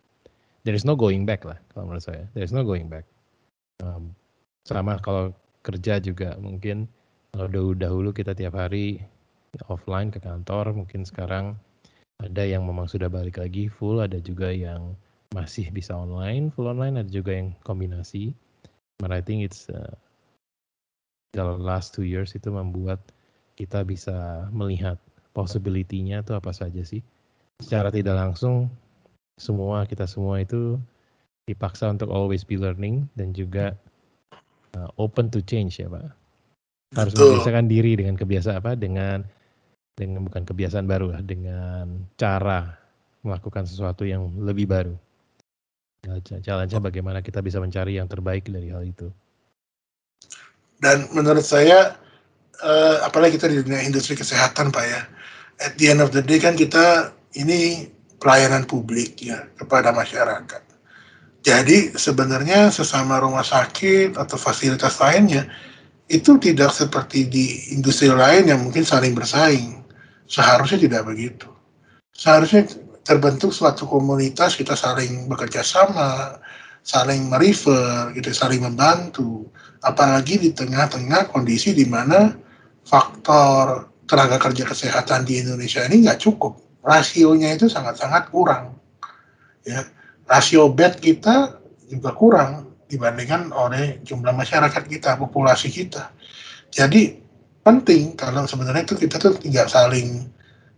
[0.67, 2.27] There is no going back lah kalau menurut saya.
[2.35, 3.07] There is no going back.
[3.79, 4.11] Um,
[4.67, 5.31] sama kalau
[5.63, 6.91] kerja juga mungkin
[7.31, 8.99] kalau dahulu dahulu kita tiap hari
[9.71, 11.55] offline ke kantor mungkin sekarang
[12.17, 14.97] ada yang memang sudah balik lagi full ada juga yang
[15.35, 18.31] masih bisa online, full online, ada juga yang kombinasi.
[18.97, 19.93] But I think it's uh,
[21.37, 23.03] the last two years itu membuat
[23.59, 24.97] kita bisa melihat
[25.37, 27.05] possibility-nya itu apa saja sih.
[27.61, 28.69] Secara tidak langsung,
[29.37, 30.81] semua kita semua itu
[31.45, 33.77] dipaksa untuk always be learning dan juga
[34.73, 36.09] uh, open to change ya Pak.
[36.97, 38.73] Harus membiasakan diri dengan kebiasaan apa?
[38.73, 39.21] Dengan
[39.97, 42.77] dengan bukan kebiasaan baru lah, dengan cara
[43.25, 44.93] melakukan sesuatu yang lebih baru.
[46.45, 49.09] Challenge bagaimana kita bisa mencari yang terbaik dari hal itu.
[50.77, 51.97] Dan menurut saya,
[52.61, 55.01] uh, apalagi kita di dunia industri kesehatan, Pak ya,
[55.65, 57.89] at the end of the day kan kita ini
[58.21, 60.61] pelayanan publik ya kepada masyarakat.
[61.41, 65.49] Jadi sebenarnya sesama rumah sakit atau fasilitas lainnya
[66.07, 69.86] itu tidak seperti di industri lain yang mungkin saling bersaing.
[70.27, 71.47] Seharusnya tidak begitu.
[72.11, 72.67] Seharusnya
[73.07, 76.37] terbentuk suatu komunitas kita saling bekerja sama,
[76.83, 79.47] saling merefer, gitu, saling membantu.
[79.79, 82.35] Apalagi di tengah-tengah kondisi di mana
[82.83, 88.79] faktor tenaga kerja kesehatan di Indonesia ini nggak cukup, rasionya itu sangat-sangat kurang.
[89.67, 89.83] Ya,
[90.23, 91.59] rasio bed kita
[91.91, 96.15] juga kurang dibandingkan oleh jumlah masyarakat kita, populasi kita.
[96.71, 97.19] Jadi
[97.67, 100.31] penting kalau sebenarnya itu kita tuh tidak saling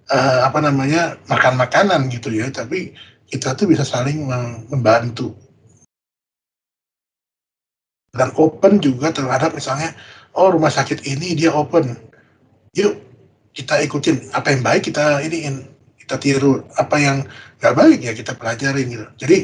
[0.10, 2.98] uh, apa namanya makan makanan gitu ya tapi
[3.30, 4.26] kita tuh bisa saling
[4.74, 5.38] membantu.
[8.10, 9.94] Dan open juga terhadap misalnya
[10.34, 11.94] oh rumah sakit ini dia open
[12.74, 12.98] yuk
[13.54, 15.70] kita ikutin apa yang baik kita iniin
[16.02, 17.18] kita tiru apa yang
[17.62, 19.06] nggak baik ya kita pelajarin gitu.
[19.22, 19.38] Jadi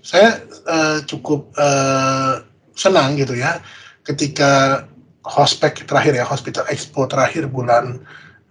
[0.00, 2.40] saya uh, cukup uh,
[2.72, 3.60] senang gitu ya
[4.00, 4.84] ketika
[5.26, 7.98] hospek terakhir ya hospital expo terakhir bulan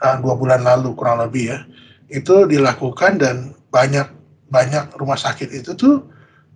[0.04, 1.60] uh, dua bulan lalu kurang lebih ya
[2.12, 4.06] itu dilakukan dan banyak
[4.52, 6.04] banyak rumah sakit itu tuh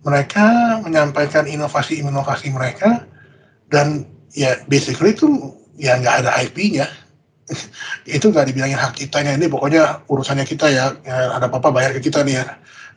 [0.04, 3.04] mereka menyampaikan inovasi-inovasi mereka
[3.72, 4.06] dan
[4.36, 5.26] ya basically itu
[5.76, 6.86] ya nggak ada IP-nya
[8.16, 12.00] itu nggak dibilangin hak kita ini pokoknya urusannya kita ya, ya ada apa-apa bayar ke
[12.10, 12.46] kita nih ya.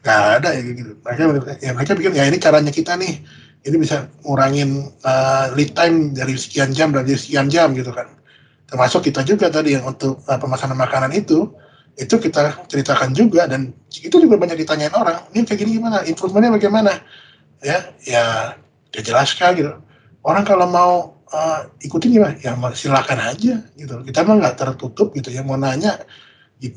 [0.04, 0.92] Nggak ada ya gitu.
[1.00, 1.22] Mereka
[1.64, 3.24] ya mereka pikir ya ini caranya kita nih
[3.64, 8.12] ini bisa ngurangin uh, lead time dari sekian jam dari sekian jam gitu kan.
[8.68, 11.48] Termasuk kita juga tadi yang untuk uh, pemesanan makanan itu
[11.94, 16.04] itu kita ceritakan juga dan itu juga banyak ditanyain orang ini kayak gini gimana?
[16.04, 16.92] Improvementnya bagaimana?
[17.64, 18.24] Ya ya
[18.92, 19.72] dia jelaskan gitu.
[20.28, 20.92] Orang kalau mau
[21.32, 22.36] uh, ikutin gimana?
[22.44, 23.96] Ya silakan aja gitu.
[24.04, 26.04] Kita mah nggak tertutup gitu ya mau nanya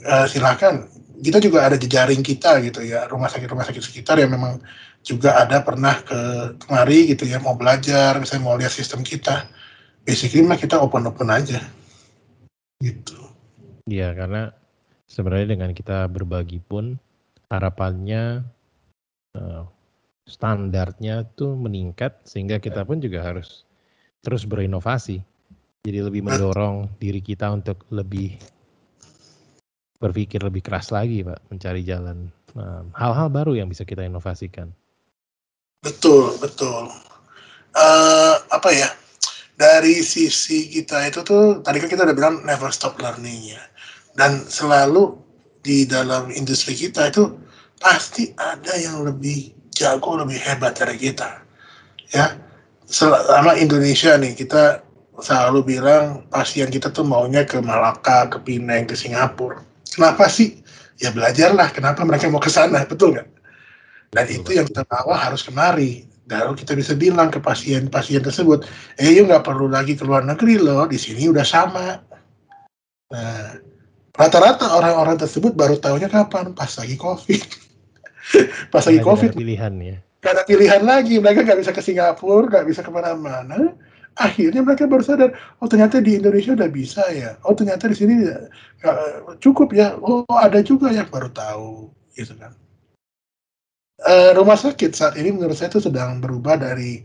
[0.07, 0.87] uh, silakan.
[1.17, 4.61] Kita juga ada jejaring kita gitu ya rumah sakit rumah sakit sekitar yang memang
[5.07, 6.19] juga ada pernah ke
[6.67, 9.47] kemari gitu ya mau belajar misalnya mau lihat sistem kita
[10.03, 11.63] basically mah kita open open aja
[12.83, 13.15] gitu
[13.87, 14.51] iya karena
[15.07, 16.99] sebenarnya dengan kita berbagi pun
[17.47, 18.43] harapannya
[19.39, 19.63] uh,
[20.27, 23.63] standarnya tuh meningkat sehingga kita pun juga harus
[24.21, 25.23] terus berinovasi.
[25.87, 28.35] Jadi lebih mendorong diri kita untuk lebih
[30.03, 32.27] berpikir lebih keras lagi, Pak, mencari jalan
[32.99, 34.75] hal-hal um, baru yang bisa kita inovasikan.
[35.85, 36.89] Betul, betul.
[37.77, 38.89] Uh, apa ya?
[39.57, 43.63] Dari sisi kita itu tuh tadi kan kita udah bilang never stop learning ya.
[44.17, 45.17] Dan selalu
[45.65, 47.33] di dalam industri kita itu
[47.81, 51.41] pasti ada yang lebih jago, lebih hebat dari kita.
[52.13, 52.37] Ya,
[52.89, 54.81] selama Indonesia nih kita
[55.21, 59.61] selalu bilang pasien kita tuh maunya ke Malaka, ke Pineng, ke Singapura.
[59.89, 60.61] Kenapa sih?
[60.97, 63.29] Ya belajarlah kenapa mereka mau ke sana, betul nggak?
[64.13, 66.07] Dan itu yang kita bawa harus kemari.
[66.27, 68.67] Lalu kita bisa bilang ke pasien-pasien tersebut,
[68.99, 72.03] eh yuk nggak perlu lagi ke luar negeri loh, di sini udah sama.
[73.15, 73.63] Nah,
[74.11, 76.51] rata-rata orang-orang tersebut baru tahunya kapan?
[76.51, 77.43] Pas lagi COVID.
[78.75, 79.39] Pas lagi COVID.
[79.39, 83.79] Pilihan ya gak ada pilihan lagi mereka nggak bisa ke Singapura nggak bisa ke mana-mana
[84.19, 85.31] akhirnya mereka baru sadar
[85.63, 90.27] oh ternyata di Indonesia udah bisa ya oh ternyata di sini uh, cukup ya oh
[90.35, 92.51] ada juga yang baru tahu gitu kan
[94.05, 97.01] uh, rumah sakit saat ini menurut saya itu sedang berubah dari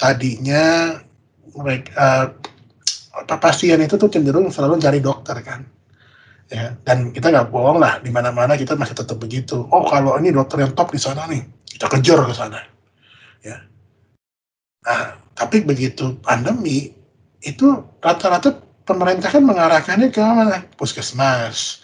[0.00, 0.96] tadinya
[1.52, 2.32] mereka
[3.28, 5.60] uh, pasien itu tuh cenderung selalu cari dokter kan.
[6.52, 9.68] Ya dan kita nggak bohong lah di mana-mana kita masih tetap begitu.
[9.68, 11.44] Oh kalau ini dokter yang top di sana nih
[11.76, 12.60] kita kejar ke sana.
[13.44, 13.60] Ya.
[14.84, 16.92] Nah tapi begitu pandemi
[17.42, 17.66] itu
[18.00, 18.54] rata-rata
[18.84, 20.64] pemerintah kan mengarahkannya ke mana?
[20.76, 21.80] Puskesmas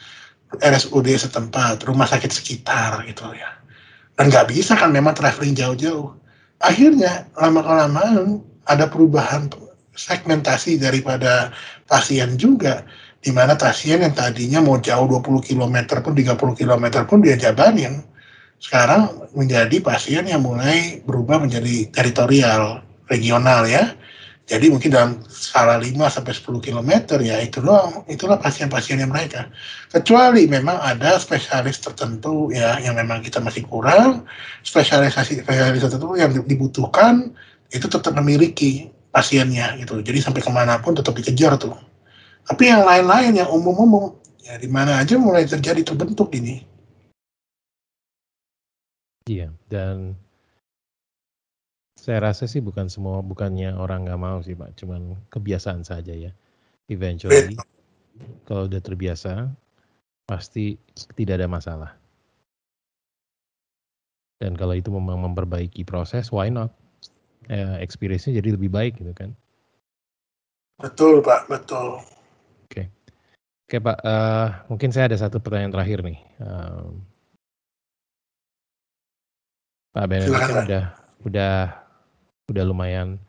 [0.48, 3.57] RSUD setempat rumah sakit sekitar gitu ya
[4.18, 6.10] dan nggak bisa kan memang traveling jauh-jauh
[6.58, 9.46] akhirnya lama kelamaan ada perubahan
[9.94, 11.54] segmentasi daripada
[11.86, 12.82] pasien juga
[13.22, 18.02] di mana pasien yang tadinya mau jauh 20 km pun 30 km pun dia jabanin
[18.58, 23.94] sekarang menjadi pasien yang mulai berubah menjadi teritorial, regional ya.
[24.48, 26.90] Jadi mungkin dalam skala 5 sampai 10 km
[27.20, 29.52] ya itu doang, itulah pasien-pasiennya mereka.
[29.92, 34.24] Kecuali memang ada spesialis tertentu ya yang memang kita masih kurang,
[34.64, 37.28] spesialisasi spesialis tertentu yang dibutuhkan
[37.68, 40.00] itu tetap memiliki pasiennya gitu.
[40.00, 41.76] Jadi sampai ke mana pun tetap dikejar tuh.
[42.48, 46.64] Tapi yang lain-lain yang umum-umum ya di mana aja mulai terjadi terbentuk ini.
[49.28, 50.16] Iya, dan
[52.08, 56.32] saya rasa sih bukan semua bukannya orang nggak mau sih Pak, cuman kebiasaan saja ya.
[56.88, 57.52] Eventually,
[58.48, 59.52] kalau udah terbiasa,
[60.24, 60.80] pasti
[61.12, 61.92] tidak ada masalah.
[64.40, 66.72] Dan kalau itu memang memperbaiki proses, why not?
[67.52, 69.36] Eh, experience-nya jadi lebih baik gitu kan.
[70.80, 72.00] Betul Pak, betul.
[72.64, 72.88] Oke,
[73.68, 76.24] oke Pak, uh, mungkin saya ada satu pertanyaan terakhir nih.
[76.40, 76.88] Uh,
[79.92, 80.84] Pak Benedict kan udah
[81.28, 81.54] udah
[82.48, 83.20] udah lumayan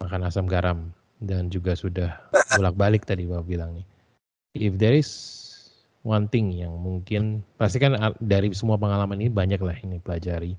[0.00, 2.16] makan asam garam dan juga sudah
[2.56, 3.86] bolak-balik tadi Bapak bilang nih.
[4.56, 5.10] If there is
[6.02, 10.56] one thing yang mungkin pasti kan dari semua pengalaman ini banyak lah ini pelajari.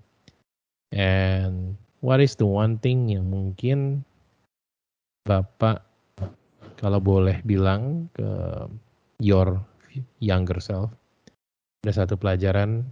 [0.93, 4.05] And what is the one thing yang mungkin
[5.26, 5.82] Bapak
[6.78, 8.30] kalau boleh bilang ke
[9.22, 9.62] your
[10.18, 10.89] younger self
[11.82, 12.86] ada satu pelajaran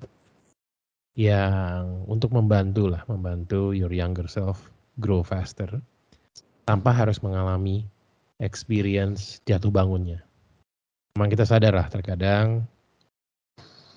[1.14, 5.80] yang untuk membantu lah, membantu your younger self grow faster
[6.68, 7.88] tanpa harus mengalami
[8.38, 10.22] experience jatuh bangunnya.
[11.18, 12.64] Memang kita sadar lah terkadang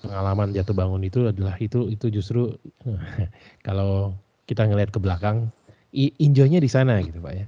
[0.03, 2.51] pengalaman jatuh bangun itu adalah itu itu justru
[3.67, 5.47] kalau kita ngelihat ke belakang
[5.95, 7.45] enjoynya di sana gitu pak ya.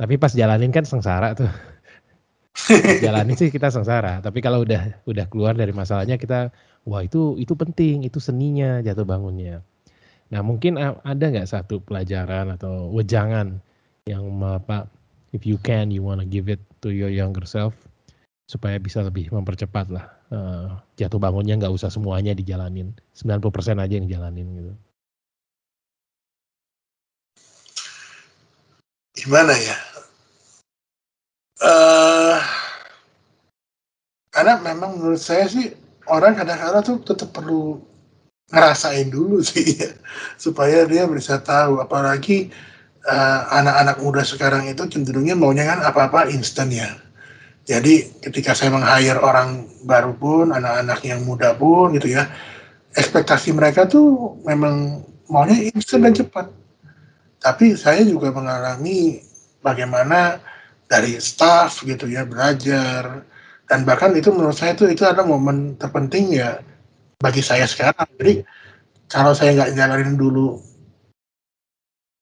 [0.00, 1.50] Tapi pas jalanin kan sengsara tuh.
[3.04, 4.24] jalanin sih kita sengsara.
[4.24, 6.48] Tapi kalau udah udah keluar dari masalahnya kita
[6.88, 9.60] wah itu itu penting, itu seninya jatuh bangunnya.
[10.30, 13.58] Nah mungkin ada nggak satu pelajaran atau wejangan
[14.06, 14.86] yang Pak,
[15.34, 17.74] if you can, you wanna give it to your younger self
[18.50, 24.08] supaya bisa lebih mempercepat lah uh, jatuh bangunnya nggak usah semuanya dijalanin, 90% aja yang
[24.10, 24.72] jalanin gitu.
[29.20, 29.76] Gimana ya?
[31.60, 32.40] Uh,
[34.32, 35.76] karena memang menurut saya sih
[36.08, 37.84] orang kadang-kadang tuh tetap perlu
[38.50, 39.90] ngerasain dulu sih ya
[40.34, 42.50] supaya dia bisa tahu apalagi
[43.06, 46.90] uh, anak-anak muda sekarang itu cenderungnya maunya kan apa-apa instan ya.
[47.68, 52.26] Jadi ketika saya meng-hire orang baru pun, anak-anak yang muda pun gitu ya,
[52.98, 56.50] ekspektasi mereka tuh memang maunya instan dan cepat.
[57.40, 59.22] Tapi saya juga mengalami
[59.62, 60.40] bagaimana
[60.90, 63.22] dari staff gitu ya belajar
[63.70, 66.58] dan bahkan itu menurut saya itu itu adalah momen terpenting ya
[67.20, 68.08] bagi saya sekarang.
[68.16, 68.42] Jadi
[69.06, 70.56] kalau saya nggak jalanin dulu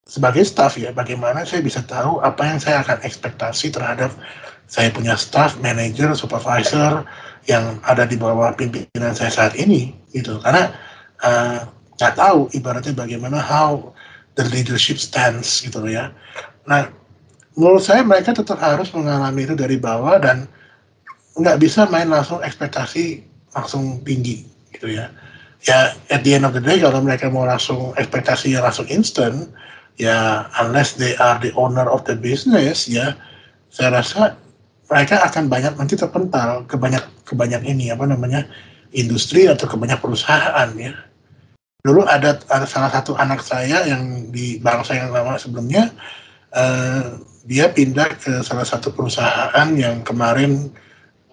[0.09, 4.11] sebagai staff ya bagaimana saya bisa tahu apa yang saya akan ekspektasi terhadap
[4.69, 7.07] saya punya staff, manager, supervisor
[7.49, 10.75] yang ada di bawah pimpinan saya saat ini gitu karena
[11.25, 11.65] uh,
[11.97, 13.93] nggak tahu ibaratnya bagaimana how
[14.37, 16.11] the leadership stands gitu ya.
[16.67, 16.89] Nah
[17.55, 20.49] menurut saya mereka tetap harus mengalami itu dari bawah dan
[21.39, 23.23] nggak bisa main langsung ekspektasi
[23.53, 25.13] langsung tinggi gitu ya.
[25.67, 29.51] Ya at the end of the day kalau mereka mau langsung ekspektasinya langsung instant
[29.99, 33.19] ya unless they are the owner of the business ya
[33.75, 34.39] saya rasa
[34.89, 38.49] mereka akan banyak nanti terpental ke banyak ke banyak ini apa namanya
[38.97, 40.97] industri atau ke banyak perusahaan ya.
[41.85, 45.93] Dulu ada, ada salah satu anak saya yang di bangsa yang lama sebelumnya
[46.57, 50.73] uh, dia pindah ke salah satu perusahaan yang kemarin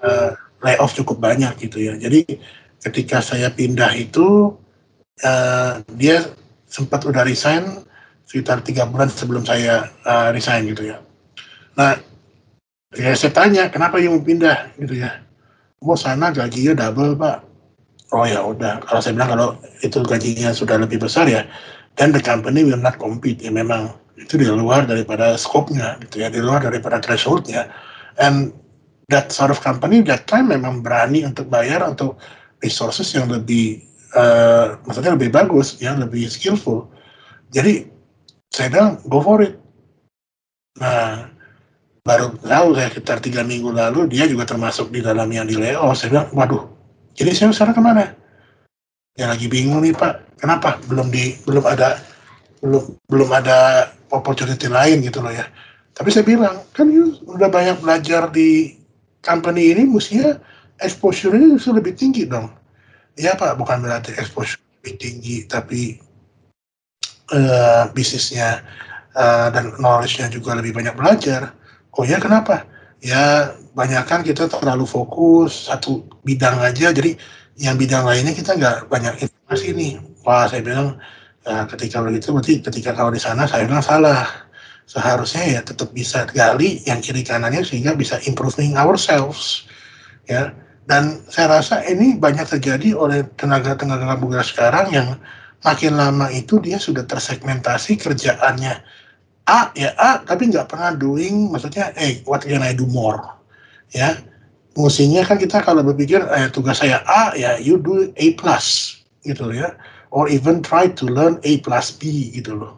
[0.03, 1.95] uh, layoff cukup banyak gitu ya.
[1.95, 2.39] Jadi
[2.85, 4.53] ketika saya pindah itu
[5.25, 6.21] uh, dia
[6.69, 7.65] sempat udah resign
[8.29, 11.01] sekitar tiga bulan sebelum saya uh, resign gitu ya.
[11.73, 11.97] Nah
[12.93, 14.77] ya saya tanya kenapa yang mau pindah?
[14.77, 15.17] Gitu ya.
[15.81, 17.41] Mau sana gajinya double pak.
[18.13, 18.85] Oh ya udah.
[18.85, 19.47] Kalau saya bilang kalau
[19.81, 21.41] itu gajinya sudah lebih besar ya
[21.97, 23.41] dan the company will not compete.
[23.41, 27.65] Ya memang itu di luar daripada scope-nya gitu ya di luar daripada threshold-nya.
[28.21, 28.53] And
[29.09, 32.17] that sort of company that time memang berani untuk bayar untuk
[32.65, 33.85] resources yang lebih
[34.17, 36.89] uh, maksudnya lebih bagus ya lebih skillful.
[37.53, 37.85] Jadi
[38.49, 39.55] saya bilang go for it.
[40.81, 41.29] Nah
[42.05, 45.89] baru tahu saya sekitar tiga minggu lalu dia juga termasuk di dalam yang di Leo
[45.97, 46.75] saya bilang waduh
[47.15, 48.05] jadi saya sekarang ke mana?
[49.15, 50.35] Ya lagi bingung nih pak.
[50.35, 50.75] Kenapa?
[50.91, 51.95] Belum di belum ada
[52.59, 55.47] belum belum ada opportunity lain gitu loh ya.
[55.95, 58.75] Tapi saya bilang kan you udah banyak belajar di
[59.23, 60.35] company ini mestinya
[60.81, 62.51] exposure-nya justru lebih tinggi dong.
[63.15, 65.97] Ya pak bukan berarti exposure lebih tinggi tapi
[67.31, 68.61] uh, bisnisnya
[69.15, 71.55] uh, dan knowledge-nya juga lebih banyak belajar.
[71.95, 72.67] Oh ya kenapa?
[72.99, 76.91] Ya banyak kan kita terlalu fokus satu bidang aja.
[76.91, 77.15] Jadi
[77.55, 79.93] yang bidang lainnya kita nggak banyak informasi nih.
[80.27, 80.99] Wah saya bilang
[81.47, 84.27] ya, ketika begitu berarti ketika kalau di sana saya bilang salah.
[84.85, 89.65] Seharusnya ya tetap bisa gali yang kiri kanannya sehingga bisa improving ourselves.
[90.29, 90.53] Ya
[90.85, 95.17] dan saya rasa ini banyak terjadi oleh tenaga-tenaga muda sekarang yang
[95.65, 98.85] makin lama itu dia sudah tersegmentasi kerjaannya.
[99.45, 103.17] A ya A tapi nggak pernah doing maksudnya eh what can I do more?
[103.93, 104.17] Ya
[104.77, 109.49] musinya kan kita kalau berpikir eh, tugas saya A ya you do A plus gitu
[109.53, 109.73] ya.
[110.13, 112.77] Or even try to learn A plus B gitu loh.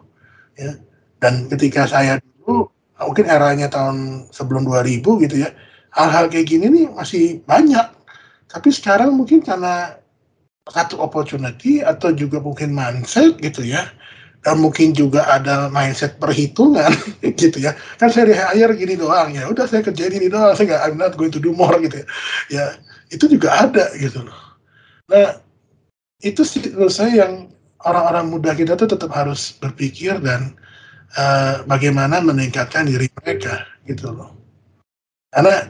[0.56, 0.80] Ya
[1.20, 5.52] dan ketika saya dulu mungkin eranya tahun sebelum 2000 gitu ya
[5.92, 7.97] hal-hal kayak gini nih masih banyak
[8.48, 10.00] tapi sekarang mungkin karena
[10.68, 13.88] satu opportunity atau juga mungkin mindset gitu ya
[14.46, 16.92] dan mungkin juga ada mindset perhitungan
[17.40, 17.74] gitu ya.
[17.98, 20.96] Kan saya di hire gini doang ya udah saya kerjain ini doang saya nggak I'm
[21.00, 22.06] not going to do more gitu ya.
[22.48, 22.64] Ya
[23.10, 24.38] itu juga ada gitu loh.
[25.10, 25.42] Nah
[26.22, 27.50] itu sih menurut saya yang
[27.82, 30.54] orang-orang muda kita tuh tetap harus berpikir dan
[31.18, 34.34] uh, bagaimana meningkatkan diri mereka gitu loh.
[35.34, 35.66] Karena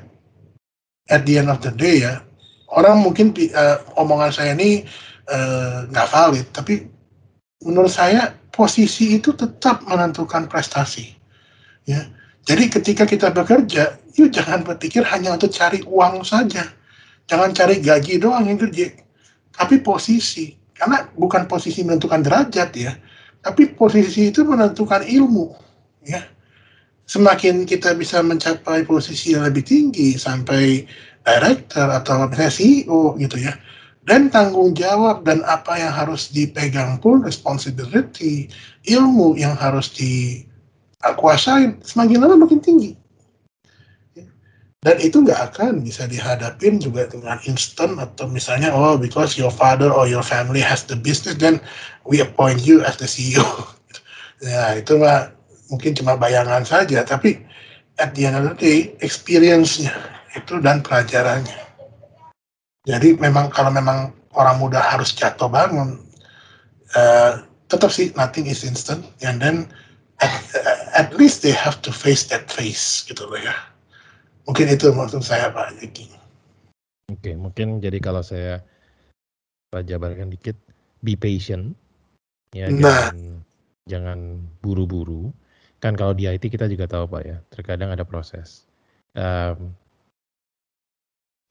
[1.08, 2.20] at the end of the day ya
[2.72, 4.84] orang mungkin uh, omongan saya ini
[5.28, 6.84] eh, nggak uh, valid tapi
[7.64, 11.14] menurut saya posisi itu tetap menentukan prestasi.
[11.86, 12.10] Ya.
[12.42, 16.66] Jadi ketika kita bekerja, yuk jangan berpikir hanya untuk cari uang saja.
[17.30, 18.90] Jangan cari gaji doang yang kerja.
[19.54, 20.58] Tapi posisi.
[20.74, 22.92] Karena bukan posisi menentukan derajat ya.
[23.42, 25.54] Tapi posisi itu menentukan ilmu.
[26.02, 26.24] Ya.
[27.08, 30.84] Semakin kita bisa mencapai posisi yang lebih tinggi sampai
[31.28, 33.52] director atau CEO gitu ya.
[34.08, 38.48] Dan tanggung jawab dan apa yang harus dipegang pun responsibility
[38.88, 42.96] ilmu yang harus dikuasai semakin lama makin tinggi.
[44.78, 49.90] Dan itu nggak akan bisa dihadapin juga dengan instant atau misalnya oh because your father
[49.90, 51.58] or your family has the business then
[52.06, 53.42] we appoint you as the CEO
[54.46, 55.34] ya itu mah
[55.66, 57.42] mungkin cuma bayangan saja tapi
[57.98, 59.90] at the end of the day experience-nya
[60.38, 61.68] itu dan pelajarannya
[62.88, 66.00] jadi memang kalau memang orang muda harus jatuh bangun,
[66.96, 69.04] uh, tetap sih nothing is instant.
[69.20, 69.68] And then
[70.24, 70.32] at,
[70.96, 73.52] at least they have to face that face gitu loh ya.
[74.48, 76.08] Mungkin itu maksud saya Pak Yeki.
[77.12, 78.64] Oke, mungkin jadi kalau saya
[79.72, 80.56] jabarkan dikit,
[81.04, 81.76] be patient,
[82.56, 83.12] ya Nah.
[83.12, 83.44] jangan
[83.84, 84.20] jangan
[84.64, 85.28] buru-buru.
[85.84, 88.66] Kan kalau di IT kita juga tahu pak ya, terkadang ada proses.
[89.14, 89.76] Em,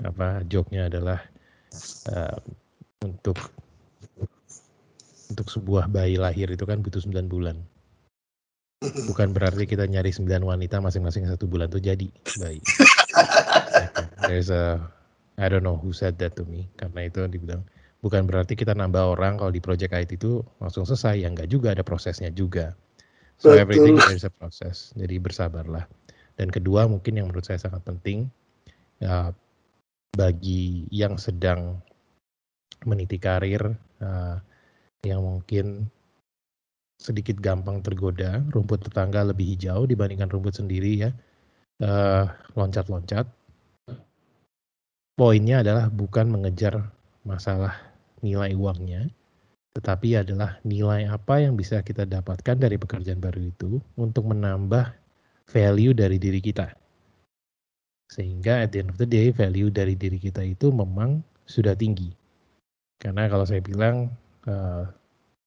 [0.06, 1.18] apa joke-nya adalah
[2.06, 2.42] em,
[3.02, 3.38] untuk
[5.28, 7.58] untuk sebuah bayi lahir itu kan butuh 9 bulan.
[8.78, 12.62] Bukan berarti kita nyari 9 wanita masing-masing satu bulan tuh jadi bayi.
[14.30, 14.78] There's a
[15.38, 17.66] I don't know who said that to me karena itu dibilang
[18.02, 21.74] bukan berarti kita nambah orang kalau di project IT itu langsung selesai ya enggak juga
[21.74, 22.78] ada prosesnya juga.
[23.38, 23.62] So Betul.
[23.62, 24.94] everything there's a process.
[24.94, 25.86] Jadi bersabarlah.
[26.38, 28.30] Dan kedua mungkin yang menurut saya sangat penting
[29.02, 29.34] ya,
[30.14, 31.82] bagi yang sedang
[32.86, 34.38] meniti karir uh,
[35.04, 35.90] yang mungkin
[36.98, 41.12] sedikit gampang tergoda, rumput tetangga lebih hijau dibandingkan rumput sendiri ya.
[41.78, 42.26] Eh,
[42.58, 43.30] loncat-loncat.
[45.14, 46.90] Poinnya adalah bukan mengejar
[47.22, 47.74] masalah
[48.26, 49.06] nilai uangnya,
[49.78, 54.90] tetapi adalah nilai apa yang bisa kita dapatkan dari pekerjaan baru itu untuk menambah
[55.46, 56.74] value dari diri kita.
[58.08, 62.12] Sehingga at the end of the day, value dari diri kita itu memang sudah tinggi.
[62.98, 64.10] Karena kalau saya bilang,
[64.48, 64.84] eh,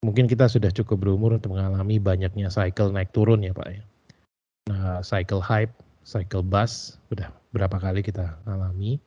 [0.04, 3.82] mungkin kita sudah cukup berumur untuk mengalami banyaknya cycle naik turun ya Pak ya.
[4.70, 5.72] Nah, cycle hype,
[6.04, 9.00] cycle buzz, udah berapa kali kita alami.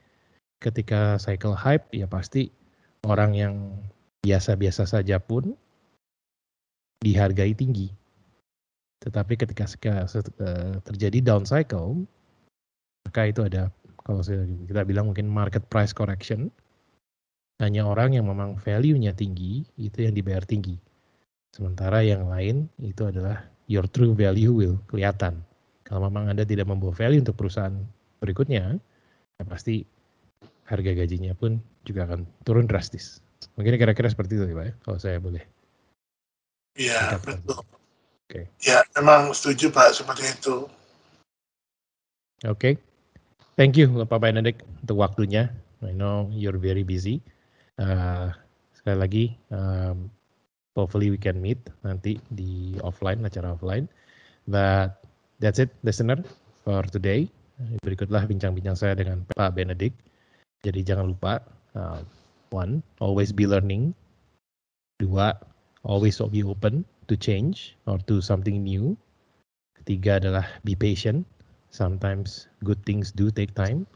[0.59, 2.51] Ketika cycle hype, ya pasti
[3.05, 3.53] orang yang
[4.23, 5.55] biasa-biasa saja pun
[7.03, 7.91] dihargai tinggi.
[9.03, 12.07] Tetapi ketika eh, terjadi down cycle,
[13.07, 13.69] maka itu ada
[14.03, 16.51] kalau saya- kita bilang mungkin market price correction.
[17.61, 20.75] Hanya orang yang memang value-nya tinggi itu yang dibayar tinggi.
[21.53, 25.39] Sementara yang lain itu adalah your true value will kelihatan.
[25.85, 27.77] Kalau memang Anda tidak membawa value untuk perusahaan
[28.19, 28.81] berikutnya,
[29.37, 29.85] ya pasti
[30.65, 33.21] harga gajinya pun juga akan turun drastis.
[33.55, 35.43] Mungkin kira-kira seperti itu ya Pak ya, kalau saya boleh.
[36.73, 37.61] Iya, betul.
[38.25, 38.49] Oke.
[38.65, 40.65] Ya, memang setuju Pak seperti itu.
[42.49, 42.81] Oke.
[43.53, 45.53] Thank you Pak Benedict untuk waktunya.
[45.85, 47.21] I know you're very busy.
[47.77, 48.33] Uh,
[48.73, 50.09] sekali lagi, um,
[50.73, 53.85] hopefully we can meet nanti di offline, acara offline.
[54.49, 55.05] But
[55.37, 56.25] that's it, listener,
[56.65, 57.29] for today.
[57.85, 60.01] Berikutlah bincang-bincang saya dengan Pak Benedict.
[60.65, 61.45] Jadi jangan lupa,
[61.77, 62.01] uh,
[62.49, 63.93] one, always be learning.
[64.97, 65.37] Dua,
[65.85, 68.97] always be open to change or to something new.
[69.77, 71.27] Ketiga adalah be patient.
[71.73, 73.89] Sometimes good things do take time.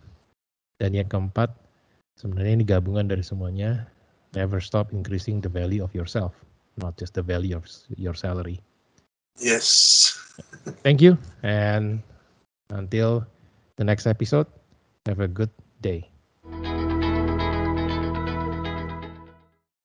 [0.82, 1.54] Dan yang keempat,
[2.18, 3.86] sebenarnya ini gabungan dari semuanya.
[4.34, 6.34] Never stop increasing the value of yourself,
[6.82, 8.58] not just the value of your salary.
[9.38, 10.18] Yes.
[10.82, 12.02] Thank you, and
[12.74, 13.26] until
[13.78, 14.50] the next episode,
[15.06, 16.10] have a good day.